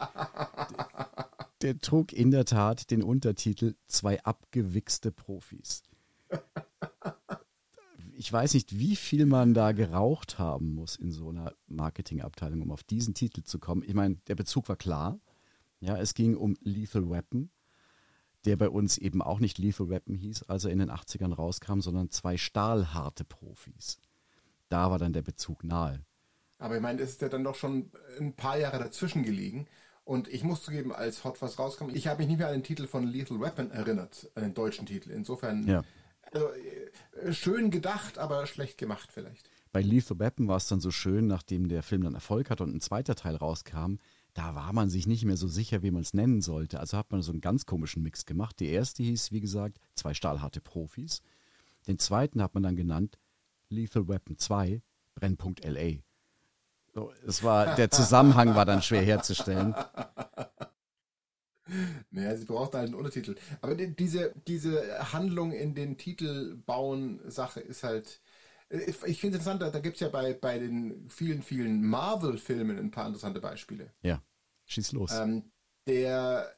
der 1.63 1.79
trug 1.79 2.13
in 2.13 2.31
der 2.31 2.45
Tat 2.45 2.91
den 2.91 3.03
Untertitel 3.03 3.75
Zwei 3.89 4.23
abgewichste 4.23 5.11
Profis. 5.11 5.83
Ich 8.15 8.31
weiß 8.31 8.53
nicht, 8.55 8.79
wie 8.79 8.97
viel 8.97 9.25
man 9.25 9.55
da 9.55 9.73
geraucht 9.73 10.39
haben 10.39 10.75
muss 10.75 10.97
in 10.97 11.11
so 11.11 11.31
einer 11.31 11.55
Marketingabteilung, 11.67 12.61
um 12.61 12.71
auf 12.71 12.85
diesen 12.85 13.15
Titel 13.15 13.43
zu 13.43 13.59
kommen. 13.59 13.83
Ich 13.83 13.95
meine, 13.95 14.17
der 14.29 14.35
Bezug 14.35 14.69
war 14.69 14.77
klar. 14.77 15.19
Ja, 15.81 15.97
es 15.97 16.15
ging 16.15 16.37
um 16.37 16.55
Lethal 16.61 17.09
Weapon, 17.11 17.51
der 18.45 18.57
bei 18.57 18.69
uns 18.69 18.99
eben 18.99 19.23
auch 19.23 19.41
nicht 19.41 19.59
Lethal 19.59 19.89
Weapon 19.89 20.15
hieß, 20.15 20.45
als 20.45 20.65
er 20.67 20.71
in 20.71 20.79
den 20.79 20.91
80ern 20.91 21.33
rauskam, 21.33 21.81
sondern 21.81 22.11
zwei 22.11 22.37
stahlharte 22.37 23.25
Profis. 23.25 23.99
Da 24.69 24.91
war 24.91 24.99
dann 24.99 25.13
der 25.13 25.23
Bezug 25.23 25.65
nahe. 25.65 26.05
Aber 26.63 26.77
ich 26.77 26.83
meine, 26.83 27.03
es 27.03 27.11
ist 27.11 27.23
ja 27.23 27.29
dann 27.29 27.45
doch 27.45 27.57
schon 27.57 27.91
ein 28.21 28.35
paar 28.35 28.57
Jahre 28.57 28.79
dazwischen 28.79 29.25
gelegen. 29.25 29.67
Und 30.05 30.29
ich 30.29 30.45
muss 30.45 30.63
zugeben, 30.63 30.93
als 30.93 31.25
Hot 31.25 31.43
was 31.43 31.59
rauskommt, 31.59 31.95
ich 31.95 32.07
habe 32.07 32.19
mich 32.19 32.29
nicht 32.29 32.39
mehr 32.39 32.49
an 32.49 32.55
den 32.55 32.63
Titel 32.63 32.87
von 32.87 33.07
Lethal 33.07 33.41
Weapon 33.41 33.71
erinnert, 33.71 34.31
an 34.35 34.43
den 34.43 34.55
deutschen 34.55 34.87
Titel. 34.87 35.11
Insofern 35.11 35.67
Ja. 35.67 35.83
also, 36.33 36.47
äh, 37.23 37.33
schön 37.33 37.71
gedacht, 37.71 38.19
aber 38.19 38.47
schlecht 38.47 38.79
gemacht 38.79 39.11
vielleicht. 39.13 39.49
Bei 39.73 39.81
Lethal 39.81 40.19
Weapon 40.19 40.49
war 40.49 40.57
es 40.57 40.69
dann 40.69 40.81
so 40.81 40.91
schön, 40.91 41.27
nachdem 41.27 41.69
der 41.69 41.83
Film 41.83 42.03
dann 42.03 42.15
Erfolg 42.15 42.51
hatte 42.51 42.63
und 42.63 42.75
ein 42.75 42.81
zweiter 42.81 43.15
Teil 43.15 43.37
rauskam, 43.37 43.97
da 44.35 44.55
war 44.55 44.73
man 44.73 44.89
sich 44.89 45.07
nicht 45.07 45.25
mehr 45.25 45.37
so 45.37 45.49
sicher, 45.49 45.83
wie 45.83 45.91
man 45.91 46.03
es 46.03 46.15
nennen 46.15 46.43
sollte. 46.43 46.81
Also 46.81 46.97
hat 46.97 47.11
man 47.11 47.23
so 47.23 47.33
einen 47.33 47.41
ganz 47.41 47.67
komischen 47.67 48.03
Mix 48.03 48.25
gemacht. 48.25 48.61
Die 48.61 48.69
erste 48.69 49.03
hieß, 49.03 49.33
wie 49.33 49.41
gesagt, 49.41 49.79
zwei 49.95 50.15
stahlharte 50.15 50.61
Profis. 50.61 51.23
Den 51.87 51.99
zweiten 51.99 52.41
hat 52.43 52.55
man 52.55 52.63
dann 52.63 52.77
genannt 52.77 53.19
Lethal 53.69 54.09
Weapon 54.09 54.39
2, 54.39 54.81
Brennpunkt 55.15 55.65
LA. 55.65 55.99
So, 56.95 57.13
es 57.27 57.43
war, 57.43 57.75
der 57.75 57.91
Zusammenhang 57.91 58.55
war 58.55 58.67
dann 58.67 58.83
schwer 58.83 59.03
herzustellen. 59.03 59.75
Naja, 62.11 62.37
sie 62.37 62.45
braucht 62.45 62.75
halt 62.75 62.87
einen 62.87 62.95
Untertitel. 62.95 63.37
Aber 63.61 63.75
die, 63.75 63.95
diese, 63.95 64.35
diese 64.47 65.13
Handlung 65.13 65.53
in 65.53 65.75
den 65.75 65.97
Titel 65.97 66.57
bauen 66.57 67.21
Sache 67.31 67.61
ist 67.61 67.83
halt. 67.83 68.21
Ich, 68.69 68.97
finde 68.97 69.07
es 69.13 69.23
interessant, 69.25 69.61
da, 69.61 69.71
da 69.71 69.81
gibt 69.81 69.97
es 69.97 70.01
ja 70.01 70.09
bei, 70.09 70.33
bei 70.33 70.59
den 70.59 71.09
vielen, 71.11 71.43
vielen 71.43 71.85
Marvel-Filmen 71.85 72.79
ein 72.79 72.91
paar 72.91 73.07
interessante 73.07 73.39
Beispiele. 73.41 73.93
Ja, 74.03 74.23
schieß 74.67 74.93
los. 74.93 75.13
Ähm, 75.13 75.53
der 75.87 76.51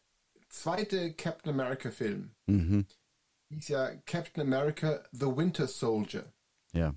zweite 0.48 1.12
Captain 1.14 1.52
America-Film 1.52 2.30
Mhm. 2.46 2.86
hieß 3.50 3.68
ja 3.68 3.96
Captain 4.06 4.42
America 4.42 5.02
The 5.10 5.26
Winter 5.26 5.66
Soldier. 5.66 6.32
Ja. 6.72 6.94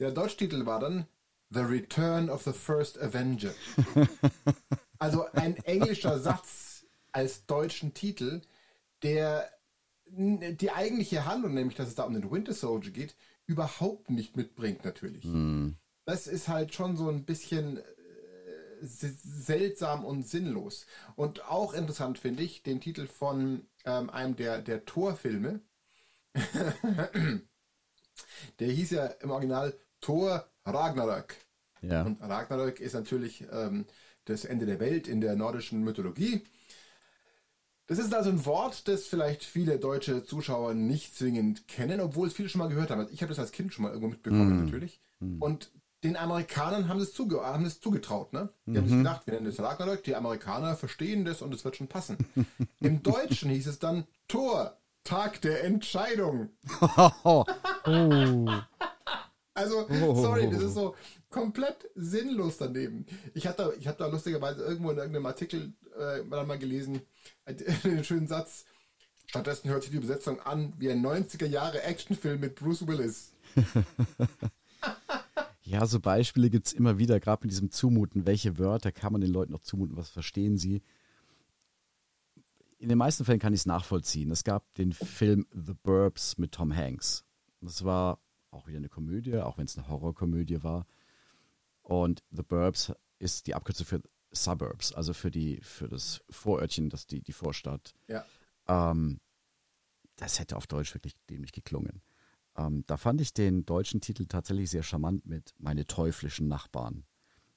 Der 0.00 0.10
Deutschtitel 0.10 0.64
war 0.64 0.80
dann 0.80 1.06
The 1.54 1.60
Return 1.60 2.28
of 2.28 2.42
the 2.42 2.52
First 2.52 3.00
Avenger. 3.00 3.54
also 4.98 5.26
ein 5.32 5.56
englischer 5.64 6.18
Satz 6.18 6.84
als 7.12 7.46
deutschen 7.46 7.94
Titel, 7.94 8.42
der 9.02 9.48
die 10.06 10.70
eigentliche 10.70 11.24
Handlung, 11.24 11.54
nämlich 11.54 11.76
dass 11.76 11.88
es 11.88 11.94
da 11.94 12.04
um 12.04 12.14
den 12.14 12.30
Winter 12.30 12.52
Soldier 12.52 12.90
geht, 12.92 13.16
überhaupt 13.46 14.10
nicht 14.10 14.36
mitbringt 14.36 14.84
natürlich. 14.84 15.24
Mhm. 15.24 15.76
Das 16.04 16.26
ist 16.26 16.48
halt 16.48 16.74
schon 16.74 16.96
so 16.96 17.08
ein 17.08 17.24
bisschen 17.24 17.78
äh, 17.78 17.82
se- 18.82 19.14
seltsam 19.22 20.04
und 20.04 20.28
sinnlos. 20.28 20.86
Und 21.16 21.44
auch 21.48 21.72
interessant 21.72 22.18
finde 22.18 22.42
ich 22.42 22.62
den 22.62 22.80
Titel 22.80 23.06
von 23.06 23.66
ähm, 23.84 24.10
einem 24.10 24.36
der, 24.36 24.60
der 24.60 24.84
Thor-Filme. 24.84 25.60
der 28.58 28.68
hieß 28.68 28.90
ja 28.90 29.06
im 29.06 29.30
Original 29.30 29.74
Thor 30.00 30.46
Ragnarök. 30.64 31.36
Ja. 31.88 32.02
Und 32.02 32.20
Ragnarök 32.22 32.80
ist 32.80 32.94
natürlich 32.94 33.44
ähm, 33.52 33.84
das 34.24 34.44
Ende 34.44 34.66
der 34.66 34.80
Welt 34.80 35.06
in 35.08 35.20
der 35.20 35.36
nordischen 35.36 35.82
Mythologie. 35.82 36.42
Das 37.86 37.98
ist 37.98 38.14
also 38.14 38.30
ein 38.30 38.46
Wort, 38.46 38.88
das 38.88 39.06
vielleicht 39.06 39.44
viele 39.44 39.78
deutsche 39.78 40.24
Zuschauer 40.24 40.72
nicht 40.74 41.14
zwingend 41.16 41.68
kennen, 41.68 42.00
obwohl 42.00 42.28
es 42.28 42.32
viele 42.34 42.48
schon 42.48 42.60
mal 42.60 42.68
gehört 42.68 42.90
haben. 42.90 43.00
Also 43.00 43.12
Ich 43.12 43.20
habe 43.20 43.28
das 43.28 43.38
als 43.38 43.52
Kind 43.52 43.74
schon 43.74 43.82
mal 43.82 43.90
irgendwo 43.90 44.08
mitbekommen, 44.08 44.56
Mhm. 44.58 44.64
natürlich. 44.64 45.00
Und 45.40 45.70
den 46.02 46.16
Amerikanern 46.16 46.88
haben 46.88 47.00
es, 47.00 47.12
zuge 47.12 47.40
haben 47.42 47.64
es 47.66 47.80
zugetraut. 47.80 48.32
Ne? 48.32 48.48
Die 48.66 48.76
haben 48.76 48.84
Mhm. 48.84 48.88
sich 48.88 48.98
gedacht, 48.98 49.26
wir 49.26 49.34
nennen 49.34 49.46
das 49.46 49.58
Ragnarök, 49.60 50.02
die 50.04 50.14
Amerikaner 50.16 50.76
verstehen 50.76 51.24
das 51.24 51.40
und 51.42 51.54
es 51.54 51.64
wird 51.64 51.76
schon 51.76 51.88
passen. 51.88 52.16
Im 52.80 53.02
Deutschen 53.02 53.50
hieß 53.50 53.66
es 53.66 53.78
dann 53.78 54.06
Tor, 54.28 54.78
Tag 55.02 55.40
der 55.42 55.64
Entscheidung. 55.64 56.48
Oh. 57.86 58.48
Also, 59.56 59.86
Oh. 60.02 60.14
sorry, 60.22 60.48
das 60.50 60.62
ist 60.62 60.74
so 60.74 60.94
komplett 61.34 61.90
sinnlos 61.96 62.58
daneben. 62.58 63.06
Ich 63.34 63.48
hatte, 63.48 63.74
ich 63.80 63.88
habe 63.88 63.98
da 63.98 64.06
lustigerweise 64.06 64.62
irgendwo 64.62 64.92
in 64.92 64.98
irgendeinem 64.98 65.26
Artikel 65.26 65.72
äh, 65.98 66.22
mal 66.22 66.58
gelesen, 66.58 67.00
äh, 67.44 67.56
einen 67.84 68.04
schönen 68.04 68.28
Satz. 68.28 68.66
Stattdessen 69.26 69.68
hört 69.68 69.82
sich 69.82 69.90
die 69.90 69.96
Übersetzung 69.96 70.40
an 70.40 70.72
wie 70.78 70.92
ein 70.92 71.04
90er 71.04 71.46
Jahre 71.46 71.82
Actionfilm 71.82 72.38
mit 72.38 72.54
Bruce 72.54 72.86
Willis. 72.86 73.32
Ja, 75.66 75.86
so 75.86 75.98
Beispiele 75.98 76.50
gibt 76.50 76.66
es 76.66 76.72
immer 76.74 76.98
wieder, 76.98 77.18
gerade 77.20 77.42
mit 77.42 77.50
diesem 77.50 77.70
Zumuten. 77.70 78.26
Welche 78.26 78.58
Wörter 78.58 78.92
kann 78.92 79.12
man 79.12 79.22
den 79.22 79.32
Leuten 79.32 79.50
noch 79.50 79.62
zumuten? 79.62 79.96
Was 79.96 80.10
verstehen 80.10 80.58
sie? 80.58 80.82
In 82.78 82.90
den 82.90 82.98
meisten 82.98 83.24
Fällen 83.24 83.40
kann 83.40 83.54
ich 83.54 83.60
es 83.60 83.66
nachvollziehen. 83.66 84.30
Es 84.30 84.44
gab 84.44 84.74
den 84.74 84.92
Film 84.92 85.46
The 85.52 85.72
Burbs 85.82 86.36
mit 86.36 86.52
Tom 86.52 86.76
Hanks. 86.76 87.24
Das 87.62 87.82
war 87.82 88.20
auch 88.50 88.66
wieder 88.66 88.76
eine 88.76 88.90
Komödie, 88.90 89.38
auch 89.38 89.56
wenn 89.56 89.64
es 89.64 89.78
eine 89.78 89.88
Horrorkomödie 89.88 90.62
war. 90.62 90.86
Und 91.84 92.24
The 92.30 92.42
Burbs 92.42 92.92
ist 93.18 93.46
die 93.46 93.54
Abkürzung 93.54 93.86
für 93.86 94.02
Suburbs, 94.32 94.92
also 94.92 95.12
für 95.12 95.30
die 95.30 95.60
für 95.62 95.86
das 95.86 96.22
Vorörtchen, 96.30 96.90
das 96.90 97.06
die 97.06 97.22
die 97.22 97.32
Vorstadt. 97.32 97.94
Ja. 98.08 98.24
Ähm, 98.66 99.20
das 100.16 100.38
hätte 100.38 100.56
auf 100.56 100.66
Deutsch 100.66 100.94
wirklich 100.94 101.14
dämlich 101.28 101.52
geklungen. 101.52 102.02
Ähm, 102.56 102.84
da 102.86 102.96
fand 102.96 103.20
ich 103.20 103.34
den 103.34 103.66
deutschen 103.66 104.00
Titel 104.00 104.26
tatsächlich 104.26 104.70
sehr 104.70 104.82
charmant 104.82 105.26
mit 105.26 105.54
Meine 105.58 105.86
teuflischen 105.86 106.48
Nachbarn. 106.48 107.04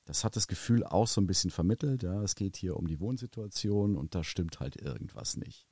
Das 0.06 0.24
hat 0.24 0.36
das 0.36 0.48
Gefühl 0.48 0.84
auch 0.84 1.08
so 1.08 1.22
ein 1.22 1.28
bisschen 1.28 1.52
vermittelt, 1.52 2.04
ja, 2.04 2.22
es 2.24 2.36
geht 2.36 2.56
hier 2.56 2.78
um 2.78 2.88
die 2.88 3.00
Wohnsituation 3.00 3.96
und 3.96 4.16
da 4.16 4.24
stimmt 4.24 4.60
halt 4.60 4.78
irgendwas 4.78 5.36
nicht. 5.38 5.68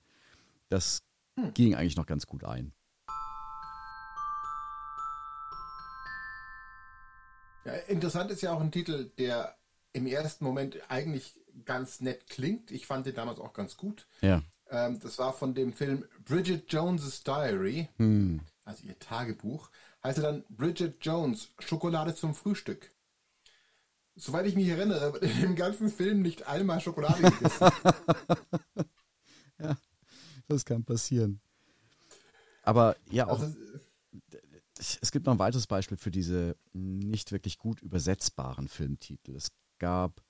Das 0.69 1.03
ging 1.53 1.75
eigentlich 1.75 1.95
noch 1.95 2.05
ganz 2.05 2.25
gut 2.25 2.43
ein. 2.43 2.73
Ja, 7.65 7.73
interessant 7.87 8.31
ist 8.31 8.41
ja 8.41 8.53
auch 8.53 8.61
ein 8.61 8.71
Titel, 8.71 9.09
der 9.17 9.55
im 9.93 10.05
ersten 10.07 10.43
Moment 10.45 10.77
eigentlich 10.89 11.33
ganz 11.65 12.01
nett 12.01 12.27
klingt. 12.29 12.69
Ich 12.71 12.85
fand 12.85 13.05
den 13.05 13.15
damals 13.15 13.39
auch 13.39 13.53
ganz 13.53 13.75
gut. 13.77 14.07
Ja. 14.21 14.41
Ähm, 14.69 14.99
das 14.99 15.17
war 15.19 15.33
von 15.33 15.53
dem 15.55 15.73
Film 15.73 16.05
Bridget 16.25 16.71
Jones's 16.71 17.23
Diary, 17.23 17.89
Hm. 17.97 18.41
also 18.65 18.83
ihr 18.85 18.97
Tagebuch. 18.99 19.69
Heißt 20.03 20.17
er 20.19 20.23
dann 20.23 20.43
Bridget 20.49 20.97
Jones, 21.01 21.49
Schokolade 21.59 22.13
zum 22.13 22.35
Frühstück. 22.35 22.91
Soweit 24.17 24.45
ich 24.45 24.55
mich 24.55 24.67
erinnere, 24.67 25.13
wird 25.13 25.23
in 25.23 25.41
dem 25.41 25.55
ganzen 25.55 25.89
Film 25.89 26.21
nicht 26.21 26.47
einmal 26.47 26.79
Schokolade 26.81 27.21
gegessen. 27.21 27.67
Das 30.47 30.63
kann 30.63 30.83
passieren. 30.83 31.39
Aber 32.61 32.95
ja, 33.09 33.27
auch 33.27 33.39
Also, 33.39 33.55
es 34.77 35.11
gibt 35.11 35.25
noch 35.25 35.33
ein 35.33 35.39
weiteres 35.39 35.67
Beispiel 35.67 35.97
für 35.97 36.11
diese 36.11 36.57
nicht 36.73 37.31
wirklich 37.31 37.57
gut 37.57 37.81
übersetzbaren 37.81 38.67
Filmtitel. 38.67 39.35
Es 39.35 39.51
gab 39.79 40.21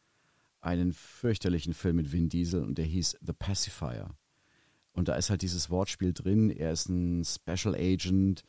einen 0.62 0.94
fürchterlichen 0.94 1.74
Film 1.74 1.98
mit 1.98 2.12
Vin 2.12 2.30
Diesel 2.30 2.64
und 2.64 2.78
der 2.78 2.86
hieß 2.86 3.18
The 3.22 3.34
Pacifier. 3.34 4.10
Und 4.94 5.08
da 5.08 5.16
ist 5.16 5.30
halt 5.30 5.42
dieses 5.42 5.70
Wortspiel 5.70 6.14
drin. 6.14 6.50
Er 6.50 6.72
ist 6.72 6.90
ein 6.90 7.24
Special 7.24 7.76
Agent, 7.76 8.44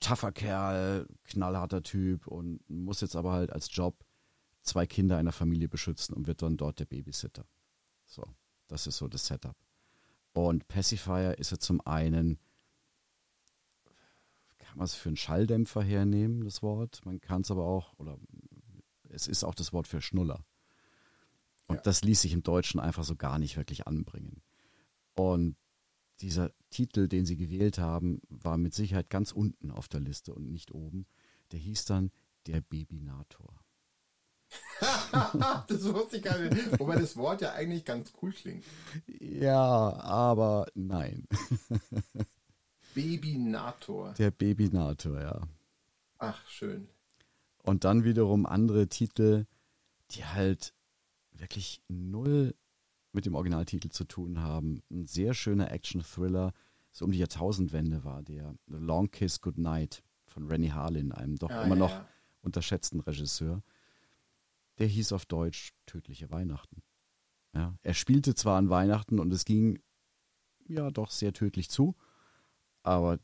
tougher 0.00 0.32
Kerl, 0.32 1.06
knallharter 1.24 1.82
Typ 1.82 2.26
und 2.26 2.60
muss 2.68 3.00
jetzt 3.00 3.16
aber 3.16 3.32
halt 3.32 3.52
als 3.52 3.68
Job 3.74 4.04
zwei 4.62 4.86
Kinder 4.86 5.16
einer 5.16 5.32
Familie 5.32 5.68
beschützen 5.68 6.14
und 6.14 6.26
wird 6.26 6.42
dann 6.42 6.56
dort 6.56 6.78
der 6.78 6.84
Babysitter. 6.84 7.44
So, 8.06 8.24
das 8.68 8.86
ist 8.86 8.98
so 8.98 9.08
das 9.08 9.26
Setup. 9.26 9.56
Und 10.32 10.68
Pacifier 10.68 11.38
ist 11.38 11.50
ja 11.50 11.58
zum 11.58 11.80
einen 11.86 12.38
kann 14.70 14.78
man 14.78 14.84
es 14.84 14.94
für 14.94 15.08
einen 15.08 15.16
Schalldämpfer 15.16 15.82
hernehmen, 15.82 16.44
das 16.44 16.62
Wort. 16.62 17.00
Man 17.04 17.20
kann 17.20 17.42
es 17.42 17.50
aber 17.50 17.64
auch, 17.64 17.92
oder 17.98 18.16
es 19.08 19.26
ist 19.26 19.42
auch 19.42 19.54
das 19.56 19.72
Wort 19.72 19.88
für 19.88 20.00
Schnuller. 20.00 20.44
Und 21.66 21.76
Ja. 21.76 21.82
das 21.82 22.02
ließ 22.02 22.20
sich 22.22 22.32
im 22.32 22.42
Deutschen 22.44 22.78
einfach 22.80 23.02
so 23.04 23.16
gar 23.16 23.38
nicht 23.40 23.56
wirklich 23.56 23.86
anbringen. 23.88 24.42
Und 25.14 25.56
dieser 26.20 26.52
Titel, 26.70 27.08
den 27.08 27.26
sie 27.26 27.36
gewählt 27.36 27.78
haben, 27.78 28.20
war 28.28 28.56
mit 28.58 28.72
Sicherheit 28.74 29.10
ganz 29.10 29.32
unten 29.32 29.70
auf 29.72 29.88
der 29.88 30.00
Liste 30.00 30.32
und 30.34 30.50
nicht 30.52 30.70
oben. 30.72 31.06
Der 31.50 31.58
hieß 31.58 31.84
dann 31.86 32.12
der 32.46 32.60
Babynator. 32.60 33.60
das 35.68 35.84
wusste 35.92 36.18
ich 36.18 36.22
gar 36.22 36.38
nicht. 36.38 36.78
Wobei 36.78 36.96
das 36.96 37.16
Wort 37.16 37.40
ja 37.40 37.52
eigentlich 37.54 37.84
ganz 37.84 38.12
cool 38.22 38.32
klingt. 38.32 38.64
Ja, 39.18 39.94
aber 40.00 40.66
nein. 40.74 41.26
Babynator. 42.94 44.14
Der 44.14 44.30
Babynator, 44.30 45.20
ja. 45.20 45.40
Ach, 46.18 46.46
schön. 46.48 46.88
Und 47.62 47.84
dann 47.84 48.04
wiederum 48.04 48.46
andere 48.46 48.88
Titel, 48.88 49.46
die 50.12 50.24
halt 50.24 50.74
wirklich 51.32 51.82
null 51.88 52.54
mit 53.12 53.26
dem 53.26 53.34
Originaltitel 53.34 53.88
zu 53.90 54.04
tun 54.04 54.40
haben. 54.40 54.82
Ein 54.90 55.06
sehr 55.06 55.34
schöner 55.34 55.70
Action-Thriller, 55.70 56.52
so 56.92 57.04
um 57.04 57.12
die 57.12 57.18
Jahrtausendwende 57.18 58.04
war 58.04 58.22
der 58.22 58.54
The 58.66 58.76
Long 58.76 59.10
Kiss 59.10 59.40
Goodnight 59.40 60.02
von 60.26 60.46
Rennie 60.46 60.72
Harlin, 60.72 61.12
einem 61.12 61.36
doch 61.36 61.50
Ja, 61.50 61.62
immer 61.62 61.74
ja, 61.74 61.80
noch 61.80 61.90
ja. 61.90 62.08
unterschätzten 62.42 63.00
Regisseur. 63.00 63.62
Der 64.78 64.86
hieß 64.86 65.12
auf 65.12 65.26
Deutsch 65.26 65.72
Tödliche 65.86 66.30
Weihnachten. 66.30 66.82
Ja, 67.52 67.74
er 67.82 67.94
spielte 67.94 68.34
zwar 68.34 68.58
an 68.58 68.70
Weihnachten 68.70 69.18
und 69.18 69.32
es 69.32 69.44
ging 69.44 69.80
ja 70.68 70.90
doch 70.90 71.10
sehr 71.10 71.32
tödlich 71.32 71.68
zu, 71.68 71.96
aber 72.82 73.18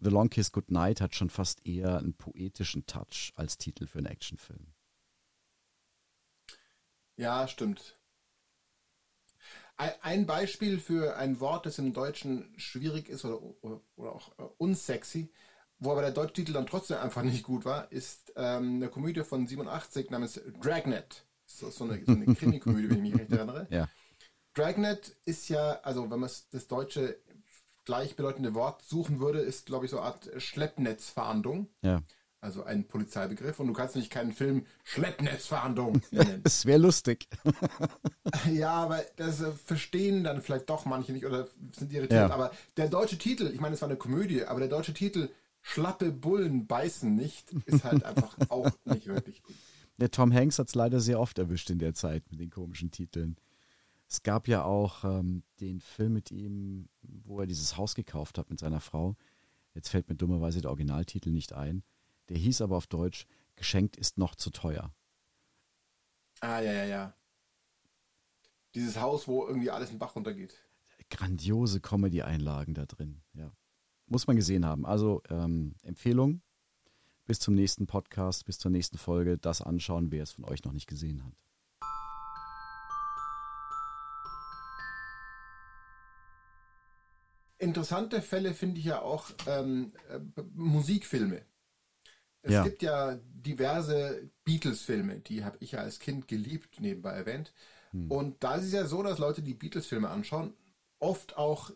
The 0.00 0.10
Long 0.10 0.28
Kiss 0.28 0.52
Goodnight 0.52 1.00
hat 1.00 1.14
schon 1.14 1.30
fast 1.30 1.66
eher 1.66 1.98
einen 1.98 2.14
poetischen 2.14 2.86
Touch 2.86 3.32
als 3.36 3.58
Titel 3.58 3.86
für 3.86 3.98
einen 3.98 4.06
Actionfilm. 4.06 4.74
Ja, 7.16 7.48
stimmt. 7.48 7.96
Ein- 9.78 10.26
Beispiel 10.26 10.78
für 10.78 11.16
ein 11.16 11.38
Wort, 11.40 11.66
das 11.66 11.78
im 11.78 11.92
Deutschen 11.92 12.48
schwierig 12.58 13.08
ist 13.10 13.24
oder, 13.26 13.42
oder, 13.96 14.12
auch 14.12 14.30
äh, 14.38 14.42
unsexy, 14.56 15.30
wo 15.78 15.92
aber 15.92 16.00
der 16.00 16.12
deutsche 16.12 16.32
Titel 16.34 16.54
dann 16.54 16.66
trotzdem 16.66 16.96
einfach 16.96 17.22
nicht 17.22 17.42
gut 17.42 17.66
war, 17.66 17.92
ist 17.92 18.32
ähm, 18.36 18.76
eine 18.76 18.88
Komödie 18.88 19.22
von 19.22 19.46
87 19.46 20.10
namens 20.10 20.40
Dragnet. 20.62 21.26
So, 21.44 21.70
so 21.70 21.84
eine, 21.84 22.02
so 22.04 22.12
eine 22.12 22.24
Krimi-Komödie, 22.34 22.88
wenn 22.88 23.04
ich 23.04 23.12
mich 23.12 23.20
recht 23.20 23.32
erinnere. 23.32 23.66
Ja. 23.70 23.86
Dragnet 24.54 25.14
ist 25.26 25.50
ja, 25.50 25.78
also 25.82 26.10
wenn 26.10 26.20
man 26.20 26.30
das 26.50 26.68
deutsche 26.68 27.18
gleichbedeutende 27.86 28.54
Wort 28.54 28.82
suchen 28.82 29.20
würde, 29.20 29.38
ist, 29.38 29.64
glaube 29.64 29.86
ich, 29.86 29.90
so 29.90 29.98
eine 29.98 30.08
Art 30.08 30.28
Schleppnetzfahndung. 30.36 31.68
Ja. 31.80 32.02
Also 32.42 32.64
ein 32.64 32.86
Polizeibegriff. 32.86 33.58
Und 33.58 33.68
du 33.68 33.72
kannst 33.72 33.96
nicht 33.96 34.10
keinen 34.10 34.32
Film 34.32 34.66
Schleppnetzfahndung 34.84 36.02
nennen. 36.10 36.42
Es 36.44 36.66
wäre 36.66 36.78
lustig. 36.78 37.28
Ja, 38.52 38.72
aber 38.72 39.02
das 39.16 39.40
äh, 39.40 39.52
verstehen 39.52 40.24
dann 40.24 40.42
vielleicht 40.42 40.68
doch 40.68 40.84
manche 40.84 41.12
nicht 41.12 41.24
oder 41.24 41.46
sind 41.72 41.92
irritiert. 41.92 42.28
Ja. 42.28 42.30
Aber 42.30 42.50
der 42.76 42.88
deutsche 42.88 43.18
Titel, 43.18 43.50
ich 43.52 43.60
meine, 43.60 43.74
es 43.74 43.80
war 43.80 43.88
eine 43.88 43.96
Komödie, 43.96 44.44
aber 44.44 44.60
der 44.60 44.68
deutsche 44.68 44.92
Titel 44.92 45.30
Schlappe 45.62 46.12
Bullen 46.12 46.66
beißen 46.66 47.14
nicht, 47.14 47.52
ist 47.66 47.84
halt 47.84 48.04
einfach 48.04 48.36
auch 48.48 48.70
nicht 48.84 49.06
wirklich 49.06 49.42
gut. 49.42 49.54
Der 49.98 50.10
Tom 50.10 50.32
Hanks 50.32 50.58
hat 50.58 50.68
es 50.68 50.74
leider 50.74 51.00
sehr 51.00 51.18
oft 51.18 51.38
erwischt 51.38 51.70
in 51.70 51.78
der 51.78 51.94
Zeit 51.94 52.24
mit 52.30 52.40
den 52.40 52.50
komischen 52.50 52.90
Titeln. 52.90 53.36
Es 54.08 54.22
gab 54.22 54.46
ja 54.46 54.64
auch 54.64 55.04
ähm, 55.04 55.42
den 55.60 55.80
Film 55.80 56.12
mit 56.12 56.30
ihm, 56.30 56.88
wo 57.02 57.40
er 57.40 57.46
dieses 57.46 57.76
Haus 57.76 57.94
gekauft 57.94 58.38
hat 58.38 58.50
mit 58.50 58.60
seiner 58.60 58.80
Frau. 58.80 59.16
Jetzt 59.74 59.88
fällt 59.88 60.08
mir 60.08 60.14
dummerweise 60.14 60.60
der 60.60 60.70
Originaltitel 60.70 61.30
nicht 61.30 61.52
ein. 61.52 61.82
Der 62.28 62.36
hieß 62.36 62.60
aber 62.60 62.76
auf 62.76 62.86
Deutsch, 62.86 63.26
geschenkt 63.56 63.96
ist 63.96 64.18
noch 64.18 64.34
zu 64.34 64.50
teuer. 64.50 64.94
Ah, 66.40 66.60
ja, 66.60 66.72
ja, 66.72 66.84
ja. 66.84 67.14
Dieses 68.74 69.00
Haus, 69.00 69.26
wo 69.26 69.46
irgendwie 69.46 69.70
alles 69.70 69.88
in 69.88 69.96
den 69.96 70.00
Bach 70.00 70.14
runtergeht. 70.14 70.54
Grandiose 71.10 71.80
Comedy-Einlagen 71.80 72.74
da 72.74 72.86
drin. 72.86 73.22
Ja. 73.32 73.52
Muss 74.06 74.26
man 74.26 74.36
gesehen 74.36 74.64
haben. 74.64 74.86
Also 74.86 75.22
ähm, 75.30 75.74
Empfehlung, 75.82 76.42
bis 77.24 77.40
zum 77.40 77.54
nächsten 77.54 77.86
Podcast, 77.86 78.44
bis 78.44 78.58
zur 78.58 78.70
nächsten 78.70 78.98
Folge, 78.98 79.38
das 79.38 79.62
anschauen, 79.62 80.12
wer 80.12 80.22
es 80.22 80.32
von 80.32 80.44
euch 80.44 80.62
noch 80.64 80.72
nicht 80.72 80.86
gesehen 80.86 81.24
hat. 81.24 81.45
Interessante 87.66 88.22
Fälle 88.22 88.54
finde 88.54 88.78
ich 88.78 88.86
ja 88.86 89.00
auch 89.02 89.30
ähm, 89.46 89.92
äh, 90.08 90.20
Musikfilme. 90.54 91.42
Es 92.42 92.52
Ja. 92.52 92.62
gibt 92.62 92.82
ja 92.82 93.18
diverse 93.24 94.30
Beatles-Filme, 94.44 95.18
die 95.18 95.44
habe 95.44 95.56
ich 95.60 95.72
ja 95.72 95.80
als 95.80 95.98
Kind 95.98 96.28
geliebt, 96.28 96.80
nebenbei 96.80 97.12
erwähnt. 97.12 97.52
Und 98.08 98.44
da 98.44 98.56
ist 98.56 98.64
es 98.64 98.72
ja 98.72 98.84
so, 98.84 99.02
dass 99.02 99.18
Leute, 99.18 99.40
die 99.42 99.54
Beatles-Filme 99.54 100.10
anschauen, 100.10 100.54
oft 100.98 101.38
auch 101.38 101.70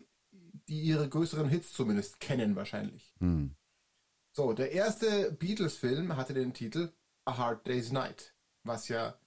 die 0.67 0.79
ihre 0.81 1.09
größeren 1.09 1.49
Hits 1.49 1.73
zumindest 1.73 2.19
kennen 2.19 2.55
wahrscheinlich. 2.55 3.15
Hm. 3.19 3.55
So, 4.31 4.53
der 4.53 4.71
erste 4.71 5.31
Beatles-Film 5.31 6.15
hatte 6.15 6.33
den 6.35 6.53
Titel 6.53 6.91
A 7.25 7.37
Hard 7.37 7.65
Day's 7.67 7.91
Night, 7.91 8.35
was 8.63 8.87
ja 8.87 9.17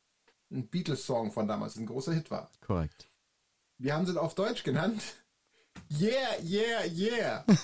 ein 0.53 0.69
Beatles-Song 0.69 1.33
von 1.33 1.49
damals 1.49 1.77
ein 1.77 1.87
großer 1.87 2.13
Hit 2.13 2.31
war. 2.31 2.49
Korrekt. 2.61 3.11
Wir 3.77 3.95
haben 3.95 4.07
sie 4.07 4.17
auf 4.21 4.35
Deutsch 4.37 4.63
genannt. 4.63 5.03
Yeah, 5.91 6.37
yeah, 6.43 6.85
yeah. 6.87 7.45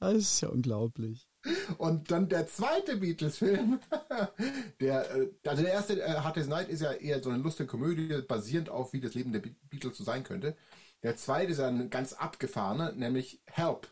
Das 0.00 0.14
ist 0.14 0.40
ja 0.40 0.48
unglaublich. 0.48 1.28
Und 1.78 2.10
dann 2.10 2.28
der 2.28 2.46
zweite 2.46 2.98
Beatles-Film, 2.98 3.80
der, 4.80 5.10
äh, 5.16 5.28
also 5.44 5.62
der 5.62 5.72
erste, 5.72 6.00
äh, 6.00 6.14
Hard 6.20 6.36
Day's 6.36 6.46
Night, 6.46 6.68
ist 6.68 6.82
ja 6.82 6.92
eher 6.92 7.20
so 7.22 7.30
eine 7.30 7.42
lustige 7.42 7.66
Komödie, 7.66 8.22
basierend 8.22 8.68
auf, 8.68 8.92
wie 8.92 9.00
das 9.00 9.14
Leben 9.14 9.32
der 9.32 9.40
Be- 9.40 9.56
Beatles 9.68 9.96
so 9.98 10.04
sein 10.04 10.22
könnte. 10.22 10.56
Der 11.02 11.16
zweite 11.16 11.52
ist 11.52 11.60
ein 11.60 11.90
ganz 11.90 12.12
abgefahrener, 12.12 12.92
nämlich 12.92 13.40
Help, 13.46 13.88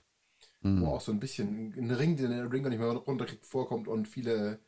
wo 0.82 0.87
auch 0.88 1.00
so 1.00 1.12
ein 1.12 1.20
bisschen 1.20 1.72
ein 1.76 1.90
Ring, 1.92 2.16
den 2.16 2.30
der 2.30 2.50
Ringo 2.52 2.68
nicht 2.68 2.78
mehr 2.80 2.88
runterkriegt, 2.90 3.46
vorkommt 3.46 3.87
und 3.88 4.06
viele 4.09 4.59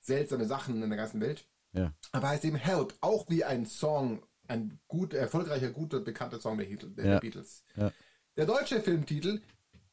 seltsame 0.00 0.46
Sachen 0.46 0.82
in 0.82 0.88
der 0.88 0.96
ganzen 0.96 1.20
Welt. 1.20 1.46
Ja. 1.72 1.92
Aber 2.12 2.28
heißt 2.28 2.44
eben 2.44 2.56
Help, 2.56 2.94
auch 3.00 3.28
wie 3.28 3.44
ein 3.44 3.64
Song, 3.66 4.22
ein 4.54 4.80
gut, 4.88 5.12
erfolgreicher, 5.14 5.70
guter, 5.70 6.00
bekannter 6.00 6.40
Song 6.40 6.58
der, 6.58 6.66
der 6.66 7.06
Ja. 7.06 7.18
Beatles. 7.20 7.64
Ja. 7.76 7.92
Der 8.36 8.46
deutsche 8.46 8.80
Filmtitel, 8.80 9.42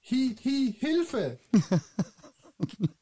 Hi, 0.09 0.35
Hi, 0.43 0.75
Hilfe! 0.79 1.39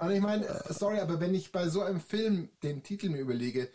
Und 0.00 0.10
ich 0.10 0.20
meine, 0.20 0.46
sorry, 0.70 0.98
aber 0.98 1.20
wenn 1.20 1.34
ich 1.34 1.52
bei 1.52 1.68
so 1.68 1.82
einem 1.82 2.00
Film 2.00 2.50
den 2.62 2.82
Titel 2.82 3.08
mir 3.08 3.20
überlege, 3.20 3.70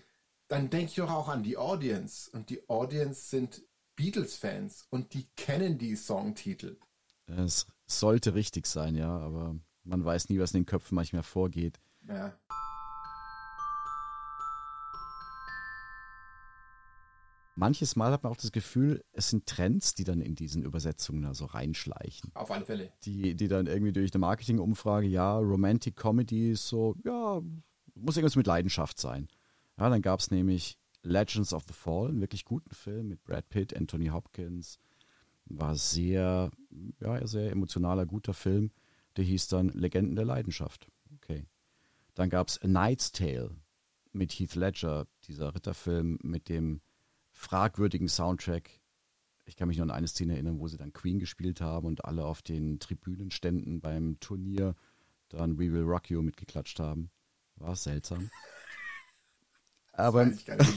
dann 0.48 0.70
denke 0.70 0.88
ich 0.88 0.96
doch 0.96 1.10
auch 1.12 1.28
an 1.28 1.44
die 1.44 1.58
Audience. 1.58 2.30
Und 2.32 2.50
die 2.50 2.68
Audience 2.70 3.30
sind 3.30 3.64
Beatles-Fans 3.96 4.86
und 4.90 5.14
die 5.14 5.28
kennen 5.36 5.78
die 5.78 5.96
Songtitel. 5.96 6.78
Es 7.26 7.68
sollte 7.86 8.34
richtig 8.34 8.66
sein, 8.68 8.96
ja, 8.96 9.18
aber 9.18 9.56
man 9.84 10.04
weiß 10.04 10.30
nie, 10.30 10.40
was 10.40 10.54
in 10.54 10.62
den 10.62 10.66
Köpfen 10.66 10.96
manchmal 10.96 11.24
vorgeht. 11.24 11.80
Ja. 12.08 12.38
Manches 17.60 17.98
Mal 17.98 18.14
hat 18.14 18.24
man 18.24 18.32
auch 18.32 18.38
das 18.38 18.54
Gefühl, 18.54 19.04
es 19.12 19.30
sind 19.30 19.46
Trends, 19.46 19.94
die 19.94 20.06
dann 20.06 20.22
in 20.22 20.34
diesen 20.34 20.64
Übersetzungen 20.64 21.24
da 21.24 21.34
so 21.34 21.44
reinschleichen. 21.44 22.32
Auf 22.34 22.52
alle 22.52 22.66
Fälle. 22.66 22.94
Die, 23.04 23.36
die 23.36 23.50
dann 23.50 23.68
irgendwie 23.68 23.92
durch 23.92 24.14
eine 24.14 24.22
Marketingumfrage, 24.22 25.08
ja, 25.08 25.38
Romantic 25.38 25.98
Comedy 25.98 26.52
ist 26.52 26.70
so, 26.70 26.96
ja, 27.04 27.42
muss 27.96 28.16
irgendwas 28.16 28.38
mit 28.38 28.48
Leidenschaft 28.48 28.98
sein. 28.98 29.28
Ja, 29.78 29.90
dann 29.90 30.02
gab 30.02 30.22
es 30.22 30.32
nämlich 30.32 30.78
Legends 31.04 31.54
of 31.54 31.66
the 31.68 31.74
Fall, 31.74 32.08
einen 32.08 32.22
wirklich 32.22 32.46
guten 32.46 32.74
Film 32.74 33.10
mit 33.10 33.26
Brad 33.26 33.50
Pitt, 33.50 33.76
Anthony 33.76 34.08
Hopkins. 34.08 34.80
War 35.44 35.76
sehr, 35.76 36.52
ja, 37.02 37.28
sehr 37.28 37.52
emotionaler, 37.52 38.06
guter 38.06 38.34
Film. 38.34 38.72
Der 39.18 39.26
hieß 39.26 39.50
dann 39.50 39.68
Legenden 39.70 40.16
der 40.16 40.26
Leidenschaft. 40.26 40.88
Okay. 41.16 41.46
Dann 42.14 42.30
gab 42.30 42.48
es 42.48 42.62
A 42.62 42.68
Knight's 42.68 43.12
Tale 43.12 43.52
mit 44.14 44.32
Heath 44.32 44.56
Ledger, 44.56 45.08
dieser 45.28 45.54
Ritterfilm 45.54 46.20
mit 46.24 46.48
dem 46.48 46.80
fragwürdigen 47.40 48.10
Soundtrack. 48.10 48.70
Ich 49.46 49.56
kann 49.56 49.70
mich 49.70 49.78
nur 49.78 49.86
an 49.86 49.92
eine 49.92 50.08
Szene 50.08 50.34
erinnern, 50.34 50.60
wo 50.60 50.68
sie 50.68 50.78
dann 50.78 50.92
Queen 50.92 51.20
gespielt 51.20 51.62
haben 51.62 51.88
und 51.88 52.04
alle 52.04 52.26
auf 52.26 52.42
den 52.42 52.80
Tribünenständen 52.80 53.80
beim 53.80 54.20
Turnier 54.20 54.76
dann 55.30 55.58
We 55.58 55.72
Will 55.72 55.84
Rock 55.84 56.10
You 56.10 56.22
mitgeklatscht 56.22 56.80
haben. 56.80 57.10
War 57.56 57.76
seltsam. 57.76 58.30
Aber 59.94 60.30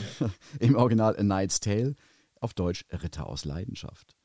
im 0.61 0.77
Original 0.77 1.17
A 1.17 1.21
Knight's 1.21 1.59
Tale, 1.61 1.97
auf 2.41 2.55
Deutsch 2.55 2.85
Ritter 2.91 3.27
aus 3.27 3.45
Leidenschaft. 3.45 4.17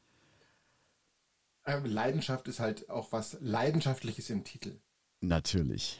Ähm, 1.66 1.86
Leidenschaft 1.86 2.48
ist 2.48 2.60
halt 2.60 2.90
auch 2.90 3.12
was 3.12 3.38
Leidenschaftliches 3.42 4.30
im 4.30 4.44
Titel. 4.44 4.80
Natürlich. 5.22 6.00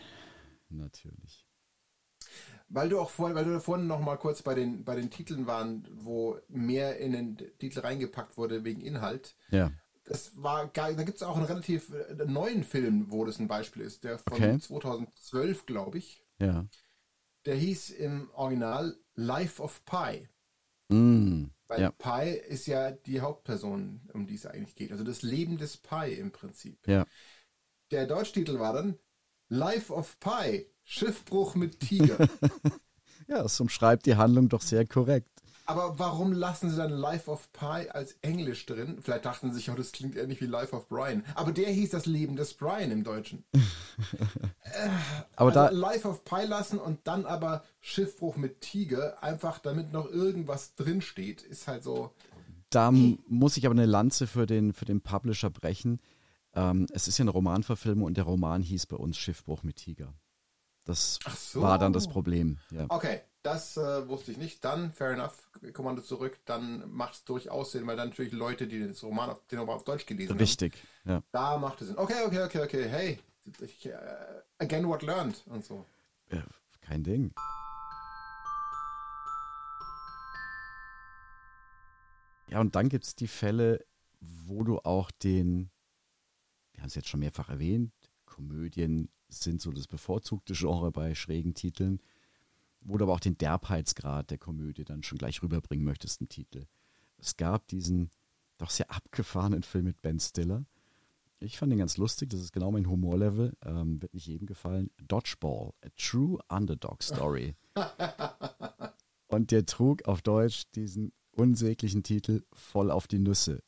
Natürlich. 0.70 1.47
Weil 2.70 2.90
du 2.90 3.00
auch 3.00 3.10
vorhin, 3.10 3.36
weil 3.36 3.46
du 3.46 3.60
vorhin 3.62 3.88
noch 3.88 4.00
mal 4.02 4.18
kurz 4.18 4.42
bei 4.42 4.54
den, 4.54 4.84
bei 4.84 4.96
den 4.96 5.10
Titeln 5.10 5.48
waren, 5.48 5.88
wo 5.92 6.38
mehr 6.50 6.98
in 6.98 7.14
den 7.14 7.38
Titel 7.60 7.80
reingepackt 7.80 8.38
wurde 8.38 8.64
wegen 8.66 8.82
Inhalt. 8.82 9.36
Ja. 9.52 9.72
Das 10.04 10.42
war 10.42 10.68
geil. 10.68 10.96
Da 10.96 11.04
gibt 11.04 11.18
es 11.18 11.24
auch 11.24 11.36
einen 11.38 11.46
relativ 11.46 11.92
äh, 11.94 12.26
neuen 12.26 12.64
Film, 12.64 13.12
wo 13.12 13.26
das 13.26 13.40
ein 13.40 13.48
Beispiel 13.48 13.84
ist. 13.84 14.04
Der 14.04 14.18
von 14.20 14.34
Okay. 14.34 14.60
2012, 14.60 15.66
glaube 15.66 15.98
ich. 15.98 16.26
Ja. 16.40 16.66
Der 17.46 17.56
hieß 17.56 17.92
im 17.92 18.30
Original 18.34 18.98
Life 19.16 19.62
of 19.62 19.84
Pi. 19.86 20.28
Mm, 20.90 21.46
Weil 21.68 21.82
ja. 21.82 21.92
Pi 21.92 22.32
ist 22.32 22.68
ja 22.68 22.92
die 22.92 23.22
Hauptperson, 23.22 24.10
um 24.14 24.28
die 24.28 24.36
es 24.36 24.46
eigentlich 24.46 24.76
geht. 24.76 24.92
Also 24.92 25.04
das 25.04 25.22
Leben 25.22 25.58
des 25.58 25.78
Pi 25.78 26.14
im 26.14 26.32
Prinzip. 26.32 26.86
Ja. 26.88 27.06
Der 27.92 28.06
Deutschtitel 28.08 28.60
war 28.60 28.74
dann 28.74 28.98
Life 29.50 29.94
of 29.94 30.20
Pi, 30.20 30.70
Schiffbruch 30.88 31.56
mit 31.56 31.80
Tiger. 31.80 32.18
Ja, 33.30 33.44
das 33.44 33.60
umschreibt 33.60 34.06
die 34.06 34.16
Handlung 34.16 34.48
doch 34.48 34.62
sehr 34.62 34.86
korrekt. 34.86 35.30
Aber 35.66 36.00
warum 36.00 36.32
lassen 36.32 36.70
sie 36.70 36.78
dann 36.78 36.92
Life 36.92 37.30
of 37.30 37.52
Pi 37.52 37.90
als 37.90 38.14
Englisch 38.22 38.66
drin? 38.66 39.00
Vielleicht 39.02 39.26
dachten 39.26 39.52
sie 39.52 39.58
sich, 39.58 39.70
oh, 39.70 39.76
das 39.76 39.92
klingt 39.92 40.16
ähnlich 40.16 40.40
wie 40.40 40.46
Life 40.46 40.74
of 40.74 40.88
Brian. 40.88 41.26
Aber 41.36 41.52
der 41.52 41.70
hieß 41.70 41.90
das 41.90 42.06
Leben 42.06 42.38
des 42.38 42.54
Brian 42.54 42.90
im 42.90 43.04
Deutschen. 43.04 43.44
Aber 45.36 45.50
also 45.50 45.60
da, 45.60 45.70
Life 45.72 46.08
of 46.08 46.24
Pi 46.24 46.46
lassen 46.46 46.80
und 46.80 47.00
dann 47.04 47.26
aber 47.26 47.66
Schiffbruch 47.82 48.38
mit 48.38 48.62
Tiger, 48.62 49.22
einfach 49.22 49.60
damit 49.60 49.92
noch 49.92 50.10
irgendwas 50.10 50.76
drinsteht, 50.76 51.42
ist 51.42 51.68
halt 51.68 51.84
so. 51.84 52.14
da 52.70 52.92
muss 52.92 53.58
ich 53.58 53.66
aber 53.66 53.76
eine 53.76 53.86
Lanze 53.86 54.26
für 54.26 54.46
den, 54.46 54.72
für 54.72 54.86
den 54.86 55.02
Publisher 55.02 55.50
brechen. 55.50 56.00
Ähm, 56.54 56.88
es 56.94 57.10
ist 57.10 57.18
ja 57.18 57.24
eine 57.24 57.32
Romanverfilmung 57.32 58.06
und 58.06 58.16
der 58.16 58.24
Roman 58.24 58.62
hieß 58.62 58.86
bei 58.86 58.96
uns 58.96 59.18
Schiffbruch 59.18 59.64
mit 59.64 59.76
Tiger. 59.76 60.14
Das 60.88 61.20
so. 61.52 61.62
war 61.62 61.78
dann 61.78 61.92
das 61.92 62.08
Problem. 62.08 62.58
Ja. 62.72 62.86
Okay, 62.88 63.22
das 63.44 63.76
äh, 63.76 64.08
wusste 64.08 64.32
ich 64.32 64.38
nicht. 64.38 64.64
Dann, 64.64 64.94
fair 64.94 65.12
enough, 65.12 65.50
Kommando 65.74 66.02
zurück, 66.02 66.40
dann 66.46 66.90
macht 66.90 67.14
es 67.16 67.26
durchaus 67.26 67.74
Sinn, 67.74 67.86
weil 67.88 67.98
dann 67.98 68.10
natürlich 68.10 68.32
Leute, 68.32 68.68
die 68.68 68.88
das 68.88 69.04
Roman 69.04 69.30
auf, 69.30 69.46
den 69.48 69.60
Roman 69.60 69.76
auf 69.76 69.84
Deutsch 69.84 70.06
gelesen 70.06 70.38
Richtig. 70.38 70.76
Ja. 71.04 71.16
haben, 71.16 71.24
da 71.32 71.58
macht 71.58 71.82
es 71.82 71.88
Sinn. 71.90 71.98
Okay, 71.98 72.24
okay, 72.26 72.44
okay, 72.44 72.62
okay, 72.62 72.88
hey, 72.88 73.20
ich, 73.60 73.86
äh, 73.86 73.98
again 74.60 74.88
what 74.88 75.02
learned 75.02 75.44
und 75.48 75.66
so. 75.66 75.86
äh, 76.30 76.38
kein 76.82 77.04
Ding. 77.04 77.34
Ja, 82.50 82.62
und 82.62 82.76
dann 82.76 82.88
gibt 82.88 83.04
es 83.04 83.16
die 83.16 83.28
Fälle, 83.28 83.86
wo 84.22 84.64
du 84.64 84.80
auch 84.80 85.12
den, 85.12 85.70
wir 86.72 86.82
haben 86.82 86.88
es 86.88 86.96
jetzt 86.96 87.10
schon 87.10 87.20
mehrfach 87.20 87.50
erwähnt, 87.50 87.92
Komödien 88.26 89.10
sind 89.30 89.62
so 89.62 89.72
das 89.72 89.88
bevorzugte 89.88 90.54
Genre 90.54 90.92
bei 90.92 91.16
schrägen 91.16 91.54
Titeln, 91.54 92.02
wo 92.82 92.98
du 92.98 93.06
aber 93.06 93.14
auch 93.14 93.20
den 93.20 93.38
Derbheitsgrad 93.38 94.32
der 94.32 94.38
Komödie 94.38 94.86
dann 94.86 95.04
schon 95.04 95.18
gleich 95.18 95.42
rüberbringen 95.42 95.86
möchtest 95.86 96.22
im 96.22 96.30
Titel. 96.30 96.66
Es 97.18 97.38
gab 97.38 97.68
diesen 97.68 98.12
doch 98.58 98.70
sehr 98.70 98.92
abgefahrenen 98.92 99.64
Film 99.64 99.86
mit 99.86 100.02
Ben 100.02 100.20
Stiller. 100.20 100.66
Ich 101.40 101.58
fand 101.58 101.72
ihn 101.72 101.80
ganz 101.80 101.98
lustig, 101.98 102.30
das 102.32 102.40
ist 102.42 102.52
genau 102.52 102.72
mein 102.72 102.90
Humorlevel, 102.90 103.56
ähm, 103.64 104.02
wird 104.02 104.14
nicht 104.14 104.26
jedem 104.26 104.48
gefallen. 104.48 104.90
Dodgeball, 105.08 105.74
a 105.84 105.90
true 105.96 106.40
underdog 106.50 107.04
story. 107.04 107.56
Und 109.28 109.52
der 109.52 109.66
trug 109.66 110.08
auf 110.08 110.22
Deutsch 110.22 110.64
diesen 110.74 111.12
unsäglichen 111.32 112.02
Titel 112.02 112.44
Voll 112.54 112.90
auf 112.90 113.08
die 113.08 113.20
Nüsse. 113.20 113.62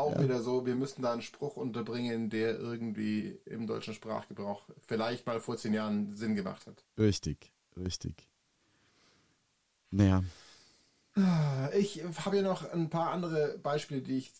Auch 0.00 0.14
ja. 0.14 0.22
wieder 0.22 0.42
so, 0.42 0.64
wir 0.64 0.74
müssten 0.74 1.02
da 1.02 1.12
einen 1.12 1.22
Spruch 1.22 1.56
unterbringen, 1.56 2.30
der 2.30 2.58
irgendwie 2.58 3.38
im 3.44 3.66
deutschen 3.66 3.92
Sprachgebrauch 3.92 4.62
vielleicht 4.80 5.26
mal 5.26 5.40
vor 5.40 5.56
zehn 5.56 5.74
Jahren 5.74 6.16
Sinn 6.16 6.34
gemacht 6.34 6.66
hat. 6.66 6.82
Richtig, 6.98 7.52
richtig. 7.76 8.28
Naja. 9.90 10.24
Ich 11.76 12.02
habe 12.24 12.36
ja 12.36 12.42
noch 12.42 12.70
ein 12.72 12.88
paar 12.88 13.10
andere 13.10 13.58
Beispiele, 13.58 14.00
die 14.00 14.18
ich 14.18 14.32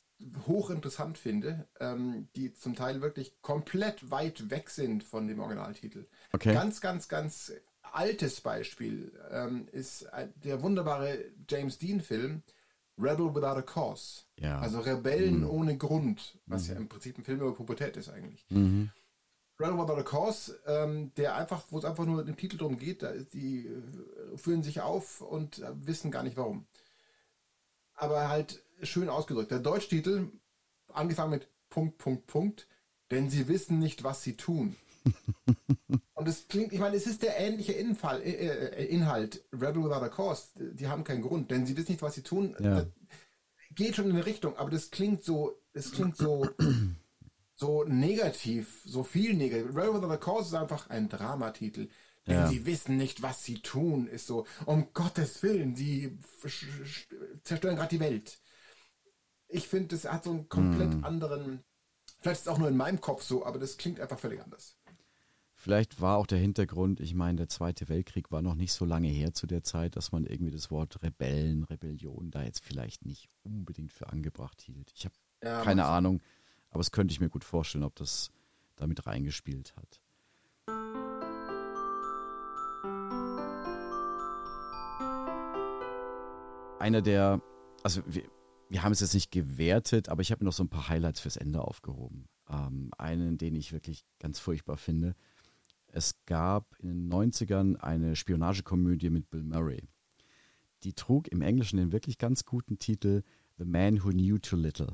hochinteressant 0.47 1.19
finde, 1.19 1.67
ähm, 1.79 2.29
die 2.37 2.55
zum 2.55 2.75
Teil 2.75 3.03
wirklich 3.03 3.35
komplett 3.43 4.11
weit 4.11 4.51
weg 4.51 4.71
sind 4.71 5.03
von 5.03 5.27
dem 5.29 5.41
Originaltitel. 5.41 6.07
Okay. 6.33 6.53
Ganz, 6.55 6.81
ganz, 6.81 7.09
ganz 7.09 7.53
altes 7.83 8.41
Beispiel 8.41 9.13
ähm, 9.31 9.69
ist 9.73 10.07
der 10.45 10.63
wunderbare 10.63 11.25
James 11.49 11.79
Dean-Film 11.79 12.43
Rebel 12.99 13.35
Without 13.35 13.59
a 13.59 13.63
Cause. 13.63 14.23
Ja. 14.39 14.59
Also 14.59 14.81
Rebellen 14.81 15.41
mhm. 15.41 15.51
ohne 15.51 15.77
Grund, 15.77 16.39
was 16.47 16.69
Mhm. 16.69 16.75
ja 16.75 16.81
im 16.81 16.89
Prinzip 16.89 17.19
ein 17.19 17.25
Film 17.25 17.41
über 17.41 17.55
Pubertät 17.55 17.97
ist 17.97 18.09
eigentlich. 18.09 18.45
Mhm. 18.51 18.91
Rebel 19.59 19.79
Without 19.79 19.95
a 19.99 20.03
Cause, 20.03 20.59
ähm, 20.67 21.13
der 21.17 21.35
einfach, 21.37 21.65
wo 21.71 21.79
es 21.79 21.85
einfach 21.85 22.07
nur 22.07 22.27
im 22.27 22.37
Titel 22.37 22.57
drum 22.57 22.79
geht, 22.79 23.03
da 23.03 23.13
die 23.13 23.67
äh, 23.67 24.37
führen 24.37 24.63
sich 24.63 24.81
auf 24.81 25.21
und 25.21 25.59
äh, 25.59 25.71
wissen 25.87 26.11
gar 26.11 26.23
nicht 26.23 26.37
warum. 26.37 26.67
Aber 27.95 28.29
halt 28.29 28.63
schön 28.83 29.09
ausgedrückt. 29.11 29.51
Der 29.51 29.59
Deutschtitel, 29.59 30.29
angefangen 30.89 31.31
mit 31.31 31.49
Punkt, 31.69 31.99
Punkt, 31.99 32.27
Punkt, 32.27 32.67
denn 33.11 33.29
sie 33.29 33.49
wissen 33.49 33.79
nicht, 33.79 34.03
was 34.05 34.23
sie 34.23 34.37
tun. 34.37 34.77
Und 36.21 36.29
es 36.29 36.49
klingt, 36.49 36.71
ich 36.75 36.79
meine, 36.81 36.97
es 36.97 37.07
ist 37.07 37.23
der 37.23 37.39
ähnliche 37.39 37.73
Infall, 37.73 38.21
äh, 38.21 38.33
äh, 38.33 38.85
Inhalt, 38.85 39.43
Rebel 39.55 39.85
Without 39.85 40.05
a 40.05 40.11
Cause, 40.11 40.49
die 40.55 40.87
haben 40.87 41.03
keinen 41.03 41.23
Grund, 41.23 41.51
denn 41.51 41.65
sie 41.65 41.75
wissen 41.79 41.93
nicht, 41.93 42.03
was 42.03 42.15
sie 42.15 42.23
tun. 42.23 42.55
Ja. 42.61 42.75
Das 42.83 42.87
geht 43.75 43.97
schon 43.97 44.05
in 44.05 44.11
eine 44.13 44.27
Richtung, 44.27 44.55
aber 44.59 44.69
das 44.69 44.91
klingt 44.91 45.25
so, 45.25 45.59
es 45.73 45.93
klingt 45.93 46.19
so, 46.19 46.47
so 47.55 47.85
negativ, 47.85 48.83
so 48.85 49.03
viel 49.03 49.33
negativ. 49.33 49.69
Rebel 49.75 49.95
Without 49.95 50.13
a 50.13 50.17
Cause 50.19 50.49
ist 50.49 50.55
einfach 50.61 50.91
ein 50.91 51.09
Dramatitel. 51.09 51.89
Denn 52.27 52.35
Ja. 52.35 52.47
sie 52.49 52.67
wissen 52.67 52.99
nicht, 52.99 53.23
was 53.23 53.43
sie 53.43 53.61
tun, 53.63 54.07
ist 54.07 54.27
so, 54.27 54.47
um 54.67 54.93
Gottes 54.93 55.43
Willen, 55.43 55.75
sie 55.75 56.19
zerstören 57.45 57.77
gerade 57.77 57.89
die 57.97 58.01
Welt. 58.01 58.39
Ich 59.49 59.69
finde, 59.69 59.97
das 59.97 60.05
hat 60.05 60.25
so 60.25 60.31
einen 60.33 60.51
komplett 60.51 60.93
Mhm. 60.99 61.05
anderen, 61.05 61.65
vielleicht 62.21 62.43
ist 62.43 62.47
es 62.47 62.53
auch 62.53 62.59
nur 62.59 62.69
in 62.69 62.77
meinem 62.77 63.01
Kopf 63.01 63.23
so, 63.23 63.47
aber 63.47 63.59
das 63.59 63.79
klingt 63.79 64.01
einfach 64.01 64.19
völlig 64.19 64.43
anders. 64.43 64.77
Vielleicht 65.63 66.01
war 66.01 66.17
auch 66.17 66.27
der 66.27 66.39
Hintergrund, 66.39 67.01
ich 67.01 67.13
meine, 67.13 67.37
der 67.37 67.49
Zweite 67.51 67.91
Weltkrieg 67.91 68.31
war 68.31 68.41
noch 68.41 68.55
nicht 68.55 68.73
so 68.73 68.87
lange 68.87 69.09
her 69.09 69.35
zu 69.35 69.47
der 69.47 69.63
Zeit, 69.63 69.95
dass 69.95 70.11
man 70.11 70.25
irgendwie 70.25 70.51
das 70.51 70.71
Wort 70.71 71.03
Rebellen, 71.03 71.65
Rebellion 71.65 72.31
da 72.31 72.43
jetzt 72.43 72.65
vielleicht 72.65 73.05
nicht 73.05 73.29
unbedingt 73.43 73.93
für 73.93 74.09
angebracht 74.09 74.63
hielt. 74.63 74.91
Ich 74.97 75.05
habe 75.05 75.15
Ja, 75.45 75.61
keine 75.61 75.85
Ahnung, 75.85 76.23
aber 76.71 76.81
es 76.81 76.93
könnte 76.93 77.13
ich 77.13 77.21
mir 77.21 77.29
gut 77.29 77.45
vorstellen, 77.45 77.85
ob 77.85 77.95
das 77.97 78.31
damit 78.77 79.07
reingespielt 79.07 79.75
hat. 79.77 80.01
Einer 86.79 87.03
der, 87.03 87.43
also 87.83 88.01
wir, 88.07 88.23
wir 88.71 88.83
haben 88.83 88.93
es 88.93 89.01
jetzt 89.01 89.13
nicht 89.13 89.31
gewertet, 89.31 90.09
aber 90.09 90.23
ich 90.23 90.33
habe 90.33 90.43
mir 90.43 90.47
noch 90.47 90.55
so 90.55 90.65
ein 90.65 90.71
paar 90.71 90.89
Highlights 90.89 91.21
fürs 91.21 91.37
Ende 91.37 91.61
aufgehoben. 91.61 92.31
Ähm, 92.49 92.93
einen, 92.97 93.37
den 93.37 93.55
ich 93.55 93.73
wirklich 93.73 94.07
ganz 94.19 94.39
furchtbar 94.39 94.79
finde. 94.79 95.15
Es 95.93 96.15
gab 96.27 96.77
in 96.79 96.89
den 96.89 97.13
90ern 97.13 97.77
eine 97.77 98.15
Spionagekomödie 98.15 99.11
mit 99.11 99.29
Bill 99.29 99.43
Murray. 99.43 99.89
Die 100.85 100.93
trug 100.93 101.29
im 101.29 101.43
Englischen 101.43 101.79
den 101.79 101.93
wirklich 101.93 102.17
ganz 102.19 102.45
guten 102.45 102.79
Titel 102.79 103.23
The 103.59 103.65
Man 103.65 104.05
Who 104.05 104.11
Knew 104.11 104.39
Too 104.39 104.57
Little. 104.57 104.93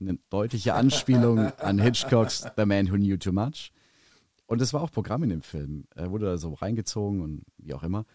Eine 0.00 0.18
deutliche 0.30 0.74
Anspielung 0.74 1.38
an 1.58 1.80
Hitchcocks 1.80 2.46
The 2.56 2.64
Man 2.64 2.90
Who 2.90 2.96
Knew 2.96 3.16
Too 3.16 3.32
Much. 3.32 3.72
Und 4.46 4.62
es 4.62 4.72
war 4.72 4.82
auch 4.82 4.90
Programm 4.90 5.24
in 5.24 5.30
dem 5.30 5.42
Film. 5.42 5.86
Er 5.94 6.10
wurde 6.10 6.26
da 6.26 6.38
so 6.38 6.54
reingezogen 6.54 7.20
und 7.20 7.42
wie 7.58 7.74
auch 7.74 7.82
immer. 7.82 8.06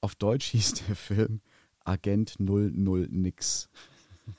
Auf 0.00 0.14
Deutsch 0.14 0.46
hieß 0.46 0.74
der 0.86 0.96
Film 0.96 1.40
Agent 1.84 2.38
00 2.38 3.08
Nix. 3.10 3.68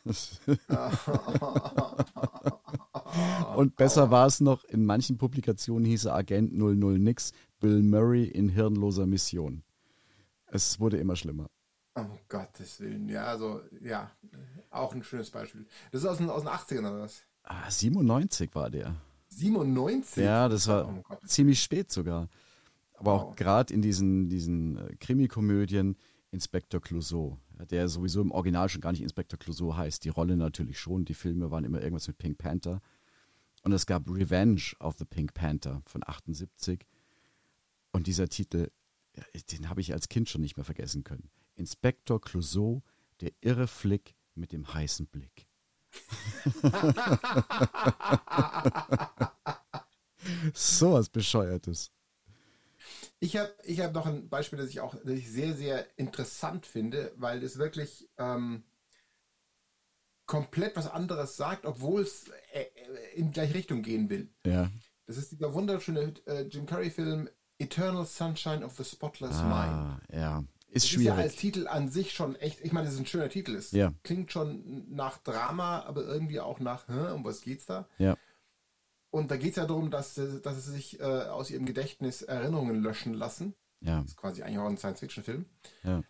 Und 3.55 3.75
besser 3.75 4.11
war 4.11 4.27
es 4.27 4.39
noch, 4.39 4.63
in 4.65 4.85
manchen 4.85 5.17
Publikationen 5.17 5.85
hieß 5.85 6.05
er 6.05 6.15
Agent 6.15 6.53
00 6.53 6.99
Nix, 6.99 7.31
Bill 7.59 7.81
Murray 7.81 8.25
in 8.25 8.49
hirnloser 8.49 9.05
Mission. 9.05 9.63
Es 10.47 10.79
wurde 10.79 10.97
immer 10.97 11.15
schlimmer. 11.15 11.47
Um 11.95 12.19
Gottes 12.29 12.79
Willen. 12.79 13.09
Ja, 13.09 13.25
also, 13.25 13.61
ja, 13.81 14.11
auch 14.69 14.93
ein 14.93 15.03
schönes 15.03 15.31
Beispiel. 15.31 15.65
Das 15.91 16.03
ist 16.03 16.07
aus 16.07 16.17
den, 16.17 16.29
aus 16.29 16.43
den 16.43 16.51
80ern 16.51 16.91
oder 16.91 16.99
was? 17.01 17.23
Ah, 17.43 17.69
97 17.69 18.53
war 18.53 18.69
der. 18.69 18.95
97? 19.29 20.23
Ja, 20.23 20.47
das 20.47 20.67
war 20.67 20.87
Oh 20.87 21.15
ziemlich 21.25 21.61
spät 21.61 21.91
sogar. 21.91 22.27
Aber 22.95 23.13
auch 23.13 23.35
gerade 23.35 23.73
in 23.73 23.81
diesen, 23.81 24.29
diesen 24.29 24.77
äh, 24.77 24.95
Krimikomödien 24.99 25.97
Inspector 26.31 26.81
Clouseau, 26.81 27.37
der 27.71 27.87
sowieso 27.87 28.21
im 28.21 28.31
Original 28.31 28.69
schon 28.69 28.81
gar 28.81 28.91
nicht 28.91 29.01
Inspector 29.01 29.39
Clouseau 29.39 29.75
heißt. 29.75 30.03
Die 30.03 30.09
Rolle 30.09 30.35
natürlich 30.35 30.79
schon. 30.79 31.05
Die 31.05 31.13
Filme 31.13 31.51
waren 31.51 31.63
immer 31.63 31.81
irgendwas 31.81 32.07
mit 32.07 32.17
Pink 32.17 32.37
Panther. 32.37 32.81
Und 33.63 33.71
es 33.71 33.85
gab 33.85 34.09
Revenge 34.09 34.73
of 34.79 34.95
the 34.97 35.05
Pink 35.05 35.33
Panther 35.33 35.81
von 35.85 36.03
78. 36.05 36.85
Und 37.91 38.07
dieser 38.07 38.27
Titel, 38.29 38.71
den 39.51 39.69
habe 39.69 39.81
ich 39.81 39.93
als 39.93 40.09
Kind 40.09 40.29
schon 40.29 40.41
nicht 40.41 40.57
mehr 40.57 40.65
vergessen 40.65 41.03
können. 41.03 41.29
Inspector 41.55 42.19
Clouseau, 42.21 42.83
der 43.21 43.31
irre 43.41 43.67
Flick 43.67 44.15
mit 44.35 44.51
dem 44.51 44.73
heißen 44.73 45.07
Blick. 45.07 45.47
so 50.53 50.93
was 50.93 51.09
Bescheuertes. 51.09 51.91
Ich 53.19 53.35
habe 53.35 53.51
ich 53.63 53.79
hab 53.79 53.93
noch 53.93 54.05
ein 54.05 54.29
Beispiel, 54.29 54.59
das 54.59 54.69
ich 54.69 54.79
auch 54.79 54.93
das 54.95 55.13
ich 55.13 55.31
sehr, 55.31 55.55
sehr 55.55 55.87
interessant 55.97 56.67
finde, 56.67 57.11
weil 57.17 57.43
es 57.43 57.57
wirklich 57.57 58.07
ähm, 58.17 58.63
komplett 60.27 60.75
was 60.75 60.87
anderes 60.89 61.35
sagt, 61.37 61.65
obwohl 61.65 62.01
es 62.01 62.27
äh, 62.53 62.61
äh, 62.61 63.15
in 63.15 63.27
die 63.27 63.31
gleiche 63.33 63.55
Richtung 63.55 63.81
gehen 63.81 64.09
will. 64.09 64.29
Ja. 64.45 64.69
Das 65.07 65.17
ist 65.17 65.31
dieser 65.31 65.53
wunderschöne 65.53 66.13
äh, 66.27 66.41
Jim 66.43 66.65
Carrey-Film 66.67 67.29
Eternal 67.59 68.05
Sunshine 68.05 68.63
of 68.63 68.75
the 68.77 68.83
Spotless 68.83 69.37
Mind. 69.37 69.53
Ah, 69.53 69.99
ja. 70.13 70.43
Ist 70.69 70.85
Das 70.85 70.93
ist 70.99 71.01
ja 71.01 71.15
als 71.15 71.35
schwierig. 71.35 71.53
Titel 71.53 71.67
an 71.69 71.89
sich 71.89 72.11
schon 72.11 72.35
echt, 72.35 72.59
ich 72.61 72.71
meine, 72.73 72.85
das 72.85 72.95
ist 72.95 72.99
ein 72.99 73.05
schöner 73.07 73.29
Titel. 73.29 73.55
Es 73.55 73.71
Ja. 73.71 73.93
klingt 74.03 74.31
schon 74.31 74.85
nach 74.93 75.17
Drama, 75.19 75.79
aber 75.83 76.03
irgendwie 76.03 76.39
auch 76.41 76.59
nach, 76.59 76.87
hä, 76.89 77.11
um 77.13 77.23
was 77.23 77.41
geht's 77.41 77.65
da? 77.65 77.87
Ja. 77.97 78.15
Und 79.09 79.31
da 79.31 79.37
geht 79.37 79.51
es 79.51 79.55
ja 79.55 79.65
darum, 79.65 79.89
dass, 79.89 80.15
sie- 80.15 80.41
dass 80.41 80.63
sie 80.65 80.71
sich 80.73 80.99
äh, 80.99 81.03
aus 81.03 81.49
ihrem 81.49 81.65
Gedächtnis 81.65 82.21
Erinnerungen 82.21 82.83
löschen 82.83 83.13
lassen. 83.13 83.55
Ja. 83.79 84.01
Das 84.01 84.09
ist 84.11 84.17
quasi 84.17 84.43
eigentlich 84.43 84.57
auch 84.59 84.67
ein 84.67 84.77
Science-Fiction-Film. 84.77 85.45
Ja. 85.83 86.03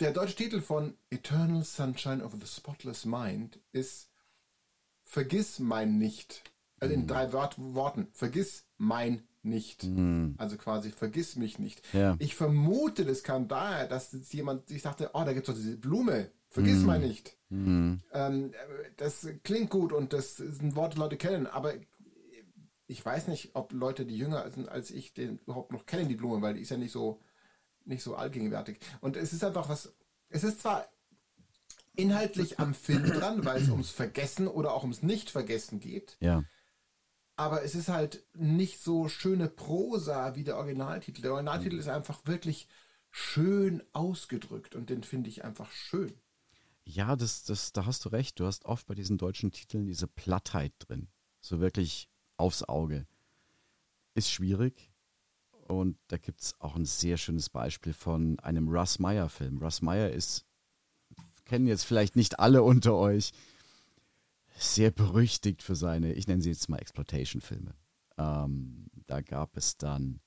Der 0.00 0.12
deutsche 0.12 0.36
Titel 0.36 0.60
von 0.60 0.94
Eternal 1.10 1.64
Sunshine 1.64 2.22
of 2.22 2.32
the 2.32 2.46
Spotless 2.46 3.04
Mind 3.04 3.58
ist 3.72 4.10
Vergiss 5.02 5.58
mein 5.58 5.98
nicht. 5.98 6.44
Also 6.78 6.94
in 6.94 7.08
drei 7.08 7.32
Wort 7.32 7.56
Worten. 7.58 8.06
Vergiss 8.12 8.64
mein 8.76 9.26
nicht. 9.42 9.82
Hm. 9.82 10.36
Also 10.38 10.56
quasi 10.56 10.90
vergiss 10.90 11.34
mich 11.34 11.58
nicht. 11.58 11.82
Ja. 11.92 12.14
Ich 12.20 12.36
vermute, 12.36 13.04
das 13.04 13.24
kam 13.24 13.48
daher, 13.48 13.88
dass 13.88 14.14
jemand 14.32 14.68
sich 14.68 14.82
dachte, 14.82 15.10
oh, 15.14 15.24
da 15.24 15.32
gibt 15.32 15.48
es 15.48 15.54
doch 15.54 15.60
diese 15.60 15.76
Blume. 15.76 16.30
Vergiss 16.48 16.82
mein 16.82 17.00
nicht. 17.00 17.36
Hm. 17.50 18.00
Ähm, 18.12 18.52
das 18.96 19.26
klingt 19.42 19.70
gut 19.70 19.92
und 19.92 20.12
das 20.12 20.38
ist 20.38 20.62
ein 20.62 20.76
Wort, 20.76 20.92
das 20.92 20.98
Leute 20.98 21.16
kennen, 21.16 21.46
aber 21.46 21.74
ich 22.86 23.04
weiß 23.04 23.28
nicht, 23.28 23.50
ob 23.54 23.72
Leute, 23.72 24.06
die 24.06 24.16
jünger 24.16 24.50
sind 24.50 24.68
als 24.68 24.90
ich, 24.90 25.12
den 25.12 25.38
überhaupt 25.38 25.72
noch 25.72 25.86
kennen, 25.86 26.08
die 26.08 26.14
Blume, 26.14 26.40
weil 26.40 26.54
die 26.54 26.60
ist 26.60 26.70
ja 26.70 26.78
nicht 26.78 26.92
so, 26.92 27.20
nicht 27.88 28.02
so 28.02 28.14
allgegenwärtig. 28.16 28.78
Und 29.00 29.16
es 29.16 29.32
ist 29.32 29.42
einfach 29.44 29.68
was, 29.68 29.92
es 30.28 30.44
ist 30.44 30.60
zwar 30.60 30.86
inhaltlich 31.96 32.60
am 32.60 32.74
Film 32.74 33.04
dran, 33.10 33.44
weil 33.44 33.60
es 33.60 33.68
ums 33.70 33.90
Vergessen 33.90 34.46
oder 34.46 34.72
auch 34.72 34.82
ums 34.82 35.02
Nicht-Vergessen 35.02 35.80
geht, 35.80 36.16
Ja. 36.20 36.44
aber 37.36 37.64
es 37.64 37.74
ist 37.74 37.88
halt 37.88 38.24
nicht 38.34 38.80
so 38.80 39.08
schöne 39.08 39.48
Prosa 39.48 40.34
wie 40.36 40.44
der 40.44 40.56
Originaltitel. 40.58 41.22
Der 41.22 41.32
Originaltitel 41.32 41.74
Mhm. 41.74 41.80
ist 41.80 41.88
einfach 41.88 42.20
wirklich 42.26 42.68
schön 43.10 43.82
ausgedrückt 43.92 44.74
und 44.76 44.90
den 44.90 45.02
finde 45.02 45.28
ich 45.30 45.44
einfach 45.44 45.70
schön. 45.72 46.12
Ja, 46.84 47.16
das, 47.16 47.44
das, 47.44 47.72
da 47.72 47.84
hast 47.84 48.04
du 48.04 48.10
recht. 48.10 48.38
Du 48.40 48.46
hast 48.46 48.64
oft 48.64 48.86
bei 48.86 48.94
diesen 48.94 49.18
deutschen 49.18 49.50
Titeln 49.50 49.86
diese 49.86 50.06
Plattheit 50.06 50.72
drin. 50.78 51.08
So 51.40 51.60
wirklich 51.60 52.08
aufs 52.36 52.62
Auge. 52.62 53.06
Ist 54.14 54.30
schwierig. 54.30 54.90
Und 55.68 55.98
da 56.08 56.16
gibt 56.16 56.40
es 56.40 56.54
auch 56.60 56.76
ein 56.76 56.86
sehr 56.86 57.18
schönes 57.18 57.50
Beispiel 57.50 57.92
von 57.92 58.38
einem 58.40 58.68
Russ 58.68 58.98
Meyer-Film. 58.98 59.58
Russ 59.58 59.82
Meyer 59.82 60.10
ist, 60.10 60.46
kennen 61.44 61.66
jetzt 61.66 61.84
vielleicht 61.84 62.16
nicht 62.16 62.40
alle 62.40 62.62
unter 62.62 62.94
euch, 62.94 63.32
sehr 64.56 64.90
berüchtigt 64.90 65.62
für 65.62 65.76
seine, 65.76 66.14
ich 66.14 66.26
nenne 66.26 66.42
sie 66.42 66.50
jetzt 66.50 66.68
mal 66.68 66.78
Exploitation-Filme. 66.78 67.74
Ähm, 68.16 68.86
da 69.06 69.20
gab 69.20 69.56
es 69.56 69.76
dann 69.76 70.20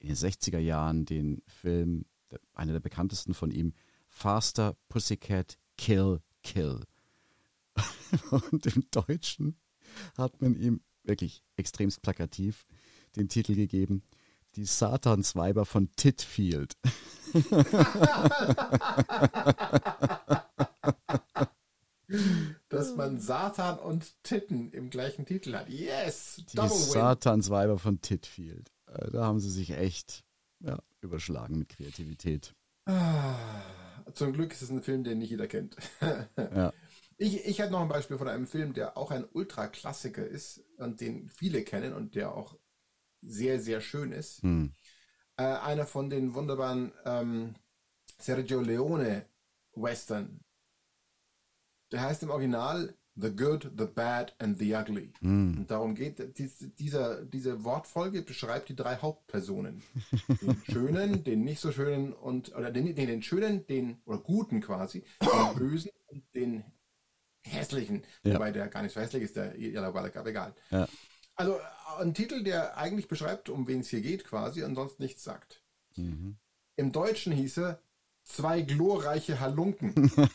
in 0.00 0.08
den 0.08 0.16
60er 0.16 0.58
Jahren 0.58 1.04
den 1.04 1.42
Film, 1.46 2.04
einer 2.52 2.72
der 2.72 2.80
bekanntesten 2.80 3.34
von 3.34 3.50
ihm, 3.50 3.74
Faster 4.08 4.76
Pussycat 4.88 5.58
Kill 5.76 6.20
Kill. 6.42 6.82
Und 8.50 8.66
im 8.66 8.84
Deutschen 8.90 9.56
hat 10.16 10.40
man 10.42 10.56
ihm 10.56 10.80
wirklich 11.04 11.42
extremst 11.56 12.02
plakativ 12.02 12.66
den 13.16 13.28
Titel 13.28 13.54
gegeben, 13.54 14.02
die 14.56 14.64
Satansweiber 14.64 15.64
von 15.64 15.90
Titfield. 15.96 16.76
Dass 22.70 22.96
man 22.96 23.20
Satan 23.20 23.78
und 23.78 24.22
Titten 24.22 24.72
im 24.72 24.88
gleichen 24.90 25.26
Titel 25.26 25.54
hat. 25.54 25.68
Yes! 25.68 26.42
Die 26.50 26.56
Double. 26.56 26.70
Satansweiber 26.70 27.78
von 27.78 28.00
Titfield. 28.00 28.70
Äh, 28.86 29.10
Da 29.10 29.24
haben 29.24 29.40
sie 29.40 29.50
sich 29.50 29.70
echt 29.72 30.24
ja, 30.60 30.78
überschlagen 31.00 31.58
mit 31.58 31.68
Kreativität. 31.68 32.54
Ah, 32.86 33.34
Zum 34.14 34.32
Glück 34.32 34.52
ist 34.52 34.62
es 34.62 34.70
ein 34.70 34.80
Film, 34.82 35.04
den 35.04 35.18
nicht 35.18 35.30
jeder 35.30 35.46
kennt. 35.46 35.76
Ja. 36.36 36.72
Ich, 37.20 37.44
ich 37.46 37.60
hatte 37.60 37.72
noch 37.72 37.80
ein 37.82 37.88
Beispiel 37.88 38.16
von 38.16 38.28
einem 38.28 38.46
Film, 38.46 38.74
der 38.74 38.96
auch 38.96 39.10
ein 39.10 39.26
Ultraklassiker 39.32 40.24
ist 40.24 40.62
und 40.76 41.00
den 41.00 41.28
viele 41.30 41.62
kennen 41.64 41.92
und 41.92 42.14
der 42.14 42.32
auch 42.32 42.56
sehr, 43.28 43.60
sehr 43.60 43.80
schön 43.80 44.12
ist. 44.12 44.42
Hm. 44.42 44.72
Äh, 45.36 45.44
einer 45.44 45.86
von 45.86 46.10
den 46.10 46.34
wunderbaren 46.34 46.92
ähm, 47.04 47.54
Sergio 48.18 48.60
Leone 48.60 49.26
Western. 49.74 50.40
Der 51.92 52.02
heißt 52.02 52.22
im 52.22 52.30
Original 52.30 52.94
The 53.20 53.34
Good, 53.34 53.72
The 53.76 53.86
Bad 53.86 54.34
and 54.38 54.58
The 54.58 54.74
Ugly. 54.74 55.12
Hm. 55.20 55.58
Und 55.58 55.70
darum 55.70 55.94
geht, 55.94 56.38
dies, 56.38 56.58
dieser, 56.78 57.24
diese 57.24 57.64
Wortfolge 57.64 58.22
beschreibt 58.22 58.68
die 58.68 58.76
drei 58.76 58.96
Hauptpersonen. 58.96 59.82
Den 60.40 60.62
schönen, 60.70 61.24
den 61.24 61.44
nicht 61.44 61.60
so 61.60 61.72
schönen 61.72 62.12
und, 62.12 62.54
oder 62.54 62.70
den, 62.70 62.94
den, 62.94 63.06
den 63.06 63.22
schönen, 63.22 63.66
den, 63.66 64.00
oder 64.04 64.18
guten 64.18 64.60
quasi, 64.60 65.02
den 65.20 65.54
bösen 65.58 65.90
und 66.08 66.22
den 66.34 66.64
hässlichen. 67.44 68.04
Ja. 68.22 68.34
Wobei 68.34 68.52
der 68.52 68.68
gar 68.68 68.82
nicht 68.82 68.94
so 68.94 69.00
hässlich 69.00 69.24
ist, 69.24 69.36
der 69.36 69.58
Yellow 69.58 69.92
Balak, 69.92 70.16
aber 70.16 70.30
egal. 70.30 70.54
Ja. 70.70 70.86
Also 71.38 71.54
äh, 71.54 72.02
ein 72.02 72.12
Titel, 72.14 72.42
der 72.42 72.76
eigentlich 72.76 73.08
beschreibt, 73.08 73.48
um 73.48 73.66
wen 73.66 73.80
es 73.80 73.88
hier 73.88 74.02
geht 74.02 74.24
quasi, 74.24 74.62
und 74.62 74.74
sonst 74.74 75.00
nichts 75.00 75.24
sagt. 75.24 75.62
Mhm. 75.96 76.36
Im 76.76 76.92
Deutschen 76.92 77.32
hieß 77.32 77.58
er 77.58 77.80
Zwei 78.28 78.60
glorreiche 78.60 79.40
Halunken. 79.40 79.94
Und 80.12 80.34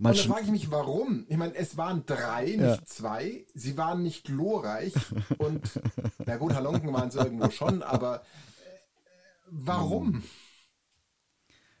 da 0.00 0.14
frage 0.14 0.44
ich 0.44 0.50
mich, 0.50 0.70
warum? 0.70 1.26
Ich 1.28 1.36
meine, 1.36 1.54
es 1.54 1.76
waren 1.76 2.06
drei, 2.06 2.46
nicht 2.46 2.60
Ja. 2.60 2.78
zwei. 2.86 3.44
Sie 3.52 3.76
waren 3.76 4.02
nicht 4.02 4.24
glorreich. 4.24 4.94
Und, 5.36 5.80
na 6.24 6.38
gut, 6.38 6.54
Halunken 6.54 6.90
waren 6.94 7.08
es 7.10 7.14
irgendwo 7.14 7.50
schon, 7.50 7.82
aber 7.82 8.22
äh, 8.22 8.78
warum? 9.50 10.22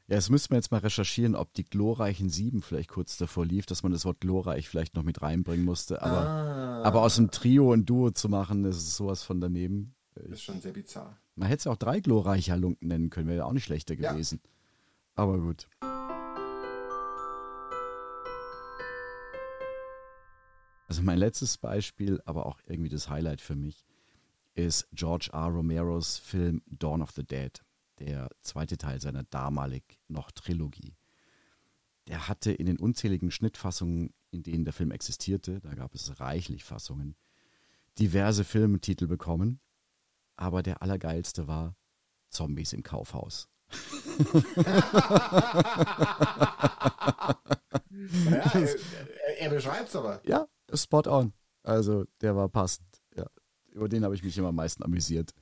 Ja, 0.06 0.16
das 0.16 0.28
müsste 0.30 0.52
man 0.52 0.58
jetzt 0.58 0.70
mal 0.70 0.78
recherchieren, 0.78 1.34
ob 1.34 1.52
die 1.54 1.64
glorreichen 1.64 2.28
Sieben 2.28 2.60
vielleicht 2.62 2.90
kurz 2.90 3.16
davor 3.16 3.46
lief, 3.46 3.64
dass 3.66 3.82
man 3.82 3.92
das 3.92 4.04
Wort 4.04 4.20
glorreich 4.20 4.68
vielleicht 4.68 4.94
noch 4.94 5.02
mit 5.02 5.22
reinbringen 5.22 5.64
musste. 5.64 6.02
Aber, 6.02 6.28
Ah, 6.28 6.82
aber 6.82 7.02
aus 7.02 7.16
dem 7.16 7.30
Trio 7.30 7.72
ein 7.72 7.86
Duo 7.86 8.10
zu 8.10 8.28
machen, 8.28 8.62
das 8.62 8.76
ist 8.76 8.96
sowas 8.96 9.22
von 9.22 9.40
daneben. 9.40 9.94
das 10.14 10.26
ist 10.26 10.42
schon 10.42 10.60
sehr 10.60 10.72
bizarr. 10.72 11.16
Man 11.36 11.48
hätte 11.48 11.60
es 11.60 11.66
auch 11.66 11.76
drei 11.76 12.00
glorreiche 12.00 12.52
Halunken 12.52 12.86
nennen 12.88 13.10
können, 13.10 13.26
wäre 13.28 13.38
ja 13.38 13.44
auch 13.46 13.52
nicht 13.52 13.64
schlechter 13.64 13.94
Ja. 13.94 14.12
gewesen. 14.12 14.40
Aber 15.16 15.38
gut. 15.38 15.68
Also 20.86 21.02
mein 21.02 21.18
letztes 21.18 21.56
Beispiel, 21.58 22.20
aber 22.24 22.46
auch 22.46 22.60
irgendwie 22.66 22.90
das 22.90 23.08
Highlight 23.08 23.40
für 23.40 23.56
mich, 23.56 23.84
ist 24.54 24.86
George 24.92 25.30
R. 25.32 25.46
Romeros 25.46 26.18
Film 26.18 26.62
Dawn 26.66 27.02
of 27.02 27.10
the 27.12 27.24
Dead, 27.24 27.64
der 27.98 28.28
zweite 28.40 28.76
Teil 28.76 29.00
seiner 29.00 29.24
damalig 29.24 29.98
noch 30.08 30.30
Trilogie. 30.30 30.96
Der 32.08 32.28
hatte 32.28 32.52
in 32.52 32.66
den 32.66 32.78
unzähligen 32.78 33.30
Schnittfassungen, 33.30 34.12
in 34.30 34.42
denen 34.42 34.64
der 34.64 34.74
Film 34.74 34.90
existierte, 34.90 35.60
da 35.60 35.74
gab 35.74 35.94
es 35.94 36.20
reichlich 36.20 36.64
Fassungen, 36.64 37.16
diverse 37.98 38.44
Filmtitel 38.44 39.06
bekommen, 39.06 39.60
aber 40.36 40.62
der 40.62 40.82
allergeilste 40.82 41.46
war 41.46 41.76
Zombies 42.28 42.72
im 42.72 42.82
Kaufhaus. 42.82 43.48
Ja, 48.30 48.52
er, 48.54 49.38
er, 49.38 49.50
beschreibt 49.50 49.88
es 49.88 49.96
aber. 49.96 50.20
Ja, 50.26 50.46
spot 50.72 51.06
on. 51.06 51.32
Also 51.62 52.04
der 52.20 52.36
war 52.36 52.48
passend. 52.48 52.86
Ja, 53.16 53.26
über 53.72 53.88
den 53.88 54.04
habe 54.04 54.14
ich 54.14 54.22
mich 54.22 54.36
immer 54.36 54.48
am 54.48 54.56
meisten 54.56 54.82
amüsiert. 54.82 55.32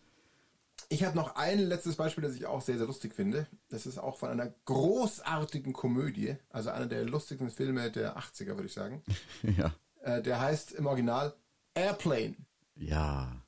Ich 0.93 1.05
habe 1.05 1.17
noch 1.17 1.37
ein 1.37 1.59
letztes 1.59 1.97
Beispiel, 1.97 2.23
das 2.23 2.35
ich 2.35 2.45
auch 2.45 2.61
sehr, 2.61 2.77
sehr 2.77 2.87
lustig 2.87 3.15
finde. 3.15 3.47
Das 3.71 3.87
ist 3.87 3.97
auch 3.97 4.19
von 4.19 4.29
einer 4.29 4.53
großartigen 4.67 5.73
Komödie, 5.73 6.37
also 6.51 6.69
einer 6.69 6.87
der 6.87 7.05
lustigsten 7.05 7.51
Filme 7.51 7.91
der 7.91 8.19
80er, 8.19 8.49
würde 8.49 8.67
ich 8.67 8.75
sagen. 8.75 9.03
ja. 9.43 9.75
Äh, 10.03 10.21
der 10.21 10.39
heißt 10.39 10.73
im 10.73 10.85
Original 10.85 11.35
Airplane, 11.75 12.35
Ja. 12.77 13.41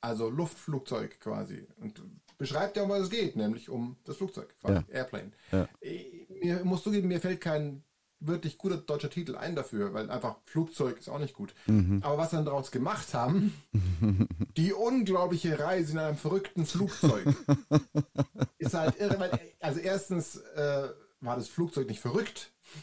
also 0.00 0.28
Luftflugzeug 0.28 1.20
quasi. 1.20 1.68
Und 1.76 2.02
beschreibt 2.36 2.76
ja, 2.76 2.82
um 2.82 2.88
was 2.88 3.02
es 3.02 3.10
geht, 3.10 3.36
nämlich 3.36 3.68
um 3.68 3.96
das 4.04 4.16
Flugzeug, 4.16 4.52
quasi. 4.60 4.74
Ja. 4.74 4.84
Airplane. 4.94 5.30
Ja. 5.52 5.68
Ich, 5.80 6.28
mir 6.42 6.64
muss 6.64 6.82
zugeben, 6.82 7.06
mir 7.06 7.20
fällt 7.20 7.40
kein 7.40 7.84
wirklich 8.20 8.58
guter 8.58 8.76
deutscher 8.78 9.10
Titel 9.10 9.36
ein 9.36 9.54
dafür, 9.54 9.94
weil 9.94 10.10
einfach 10.10 10.36
Flugzeug 10.44 10.98
ist 10.98 11.08
auch 11.08 11.18
nicht 11.18 11.34
gut. 11.34 11.54
Mhm. 11.66 12.00
Aber 12.02 12.18
was 12.18 12.30
sie 12.30 12.36
dann 12.36 12.44
daraus 12.44 12.70
gemacht 12.70 13.14
haben, 13.14 13.52
die 14.56 14.72
unglaubliche 14.72 15.58
Reise 15.58 15.92
in 15.92 15.98
einem 15.98 16.16
verrückten 16.16 16.66
Flugzeug, 16.66 17.26
ist 18.58 18.74
halt 18.74 18.98
irre, 18.98 19.18
weil, 19.20 19.38
also 19.60 19.80
erstens 19.80 20.36
äh, 20.36 20.88
war 21.20 21.36
das 21.36 21.48
Flugzeug 21.48 21.88
nicht 21.88 22.00
verrückt. 22.00 22.52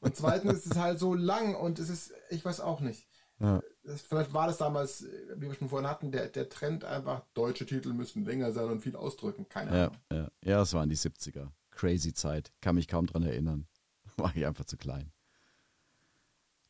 Und 0.00 0.16
zweitens 0.16 0.60
ist 0.64 0.66
es 0.72 0.78
halt 0.78 0.98
so 0.98 1.14
lang 1.14 1.54
und 1.56 1.78
es 1.78 1.88
ist, 1.88 2.12
ich 2.30 2.44
weiß 2.44 2.60
auch 2.60 2.80
nicht. 2.80 3.08
Ja. 3.40 3.60
Das, 3.82 4.02
vielleicht 4.02 4.32
war 4.32 4.46
das 4.46 4.56
damals, 4.58 5.02
äh, 5.02 5.34
wie 5.36 5.48
wir 5.48 5.54
schon 5.54 5.68
vorhin 5.68 5.88
hatten, 5.88 6.12
der, 6.12 6.28
der 6.28 6.48
Trend 6.48 6.84
einfach, 6.84 7.22
deutsche 7.34 7.66
Titel 7.66 7.92
müssen 7.92 8.24
länger 8.24 8.52
sein 8.52 8.66
und 8.68 8.80
viel 8.80 8.94
ausdrücken. 8.96 9.48
Keine 9.48 9.76
Ja, 9.76 9.84
Ahnung. 9.86 9.98
ja. 10.12 10.30
ja, 10.42 10.62
es 10.62 10.72
waren 10.74 10.88
die 10.88 10.96
70er. 10.96 11.48
Crazy 11.74 12.12
Zeit. 12.12 12.52
Kann 12.60 12.76
mich 12.76 12.88
kaum 12.88 13.06
dran 13.06 13.22
erinnern. 13.22 13.66
War 14.16 14.34
ich 14.34 14.46
einfach 14.46 14.64
zu 14.64 14.76
klein. 14.76 15.10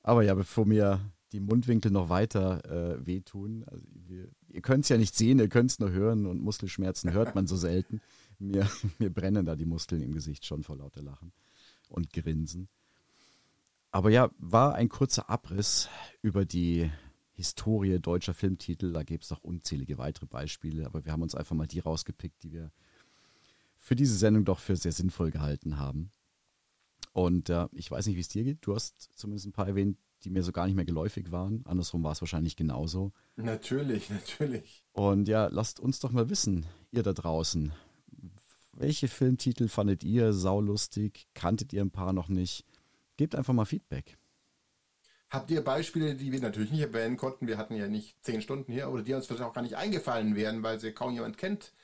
Aber 0.03 0.23
ja, 0.23 0.35
bevor 0.35 0.67
mir 0.67 1.01
die 1.33 1.40
Mundwinkel 1.40 1.90
noch 1.90 2.09
weiter 2.11 2.64
äh, 2.64 3.07
wehtun, 3.07 3.64
also 3.67 3.85
wir, 4.07 4.29
ihr 4.49 4.61
könnt 4.61 4.85
es 4.85 4.90
ja 4.90 4.99
nicht 4.99 5.17
sehen, 5.17 5.38
ihr 5.38 5.49
könnt 5.49 5.71
es 5.71 5.79
nur 5.79 5.90
hören 5.90 6.27
und 6.27 6.43
Muskelschmerzen 6.43 7.12
hört 7.12 7.35
man 7.35 7.47
so 7.47 7.57
selten. 7.57 8.01
Mir, 8.40 8.69
mir 8.99 9.11
brennen 9.11 9.47
da 9.47 9.55
die 9.55 9.64
Muskeln 9.64 10.03
im 10.03 10.12
Gesicht 10.12 10.45
schon 10.45 10.64
vor 10.64 10.77
lauter 10.77 11.03
Lachen 11.03 11.33
und 11.88 12.12
Grinsen. 12.12 12.69
Aber 13.93 14.11
ja, 14.11 14.29
war 14.38 14.75
ein 14.75 14.88
kurzer 14.88 15.31
Abriss 15.31 15.88
über 16.21 16.45
die 16.45 16.90
Historie 17.35 18.01
deutscher 18.01 18.35
Filmtitel. 18.35 18.93
Da 18.93 19.05
gibt 19.05 19.23
es 19.23 19.31
noch 19.31 19.45
unzählige 19.45 19.99
weitere 19.99 20.27
Beispiele, 20.27 20.85
aber 20.85 21.05
wir 21.05 21.12
haben 21.12 21.23
uns 21.23 21.37
einfach 21.37 21.55
mal 21.55 21.69
die 21.69 21.79
rausgepickt, 21.79 22.43
die 22.43 22.53
wir 22.53 22.73
für 23.85 23.94
diese 23.94 24.16
Sendung 24.16 24.47
doch 24.47 24.61
für 24.61 24.77
sehr 24.77 24.92
sinnvoll 24.92 25.31
gehalten 25.31 25.77
haben. 25.77 26.11
Und 27.12 27.51
äh, 27.51 27.68
ich 27.73 27.90
weiß 27.90 28.07
nicht, 28.07 28.16
wie 28.16 28.20
es 28.20 28.29
dir 28.29 28.42
geht. 28.42 28.59
Du 28.62 28.75
hast 28.75 29.11
zumindest 29.14 29.47
ein 29.47 29.53
paar 29.53 29.68
erwähnt, 29.68 29.99
die 30.23 30.31
mir 30.31 30.42
so 30.42 30.53
gar 30.53 30.64
nicht 30.64 30.75
mehr 30.75 30.87
geläufig 30.87 31.31
waren. 31.31 31.62
Andersrum 31.66 32.03
war 32.03 32.12
es 32.12 32.23
wahrscheinlich 32.23 32.57
genauso. 32.57 33.12
Natürlich, 33.37 34.09
natürlich. 34.09 34.85
Und 34.92 35.29
ja, 35.29 35.49
lasst 35.49 35.81
uns 35.81 36.01
doch 36.01 36.12
mal 36.12 36.31
wissen, 36.31 36.64
ihr 36.92 37.03
da 37.03 37.12
draußen. 37.12 37.73
Welche 38.73 39.07
Filmtitel 39.07 39.68
fandet 39.68 40.03
ihr 40.03 40.33
saulustig? 40.33 41.29
Kanntet 41.35 41.75
ihr 41.75 41.83
ein 41.83 41.90
paar 41.90 42.14
noch 42.14 42.31
nicht? 42.31 42.64
Gebt 43.18 43.35
einfach 43.35 43.53
mal 43.53 43.66
Feedback. 43.66 44.16
Habt 45.29 45.51
ihr 45.51 45.62
Beispiele, 45.62 46.14
die 46.14 46.33
wir 46.33 46.40
natürlich 46.40 46.70
nicht 46.70 46.81
erwähnen 46.81 47.18
konnten? 47.18 47.47
Wir 47.47 47.59
hatten 47.59 47.75
ja 47.75 47.87
nicht 47.87 48.16
zehn 48.25 48.40
Stunden 48.40 48.73
hier, 48.73 48.88
oder 48.88 49.03
die 49.03 49.12
uns 49.12 49.27
vielleicht 49.27 49.42
auch 49.42 49.53
gar 49.53 49.62
nicht 49.62 49.77
eingefallen 49.77 50.37
wären, 50.37 50.62
weil 50.62 50.81
sie 50.81 50.92
kaum 50.92 51.12
jemand 51.12 51.37
kennt. 51.37 51.75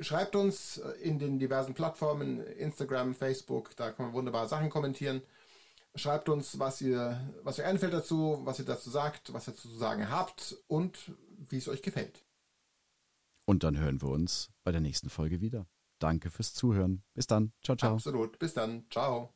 Schreibt 0.00 0.36
uns 0.36 0.78
in 1.02 1.18
den 1.18 1.38
diversen 1.38 1.74
Plattformen, 1.74 2.40
Instagram, 2.40 3.14
Facebook, 3.14 3.74
da 3.76 3.90
kann 3.90 4.06
man 4.06 4.14
wunderbare 4.14 4.48
Sachen 4.48 4.70
kommentieren. 4.70 5.22
Schreibt 5.96 6.28
uns, 6.28 6.58
was 6.58 6.80
ihr, 6.80 7.20
was 7.42 7.58
euch 7.58 7.64
einfällt 7.64 7.92
dazu, 7.92 8.40
was 8.44 8.60
ihr 8.60 8.64
dazu 8.64 8.90
sagt, 8.90 9.32
was 9.32 9.48
ihr 9.48 9.56
zu 9.56 9.68
sagen 9.68 10.10
habt 10.10 10.56
und 10.68 11.12
wie 11.48 11.58
es 11.58 11.68
euch 11.68 11.82
gefällt. 11.82 12.24
Und 13.44 13.64
dann 13.64 13.78
hören 13.78 14.00
wir 14.00 14.08
uns 14.08 14.50
bei 14.62 14.70
der 14.70 14.80
nächsten 14.80 15.10
Folge 15.10 15.40
wieder. 15.40 15.66
Danke 15.98 16.30
fürs 16.30 16.54
Zuhören. 16.54 17.02
Bis 17.14 17.26
dann. 17.26 17.52
Ciao, 17.64 17.76
ciao. 17.76 17.94
Absolut. 17.94 18.38
Bis 18.38 18.54
dann. 18.54 18.86
Ciao. 18.90 19.34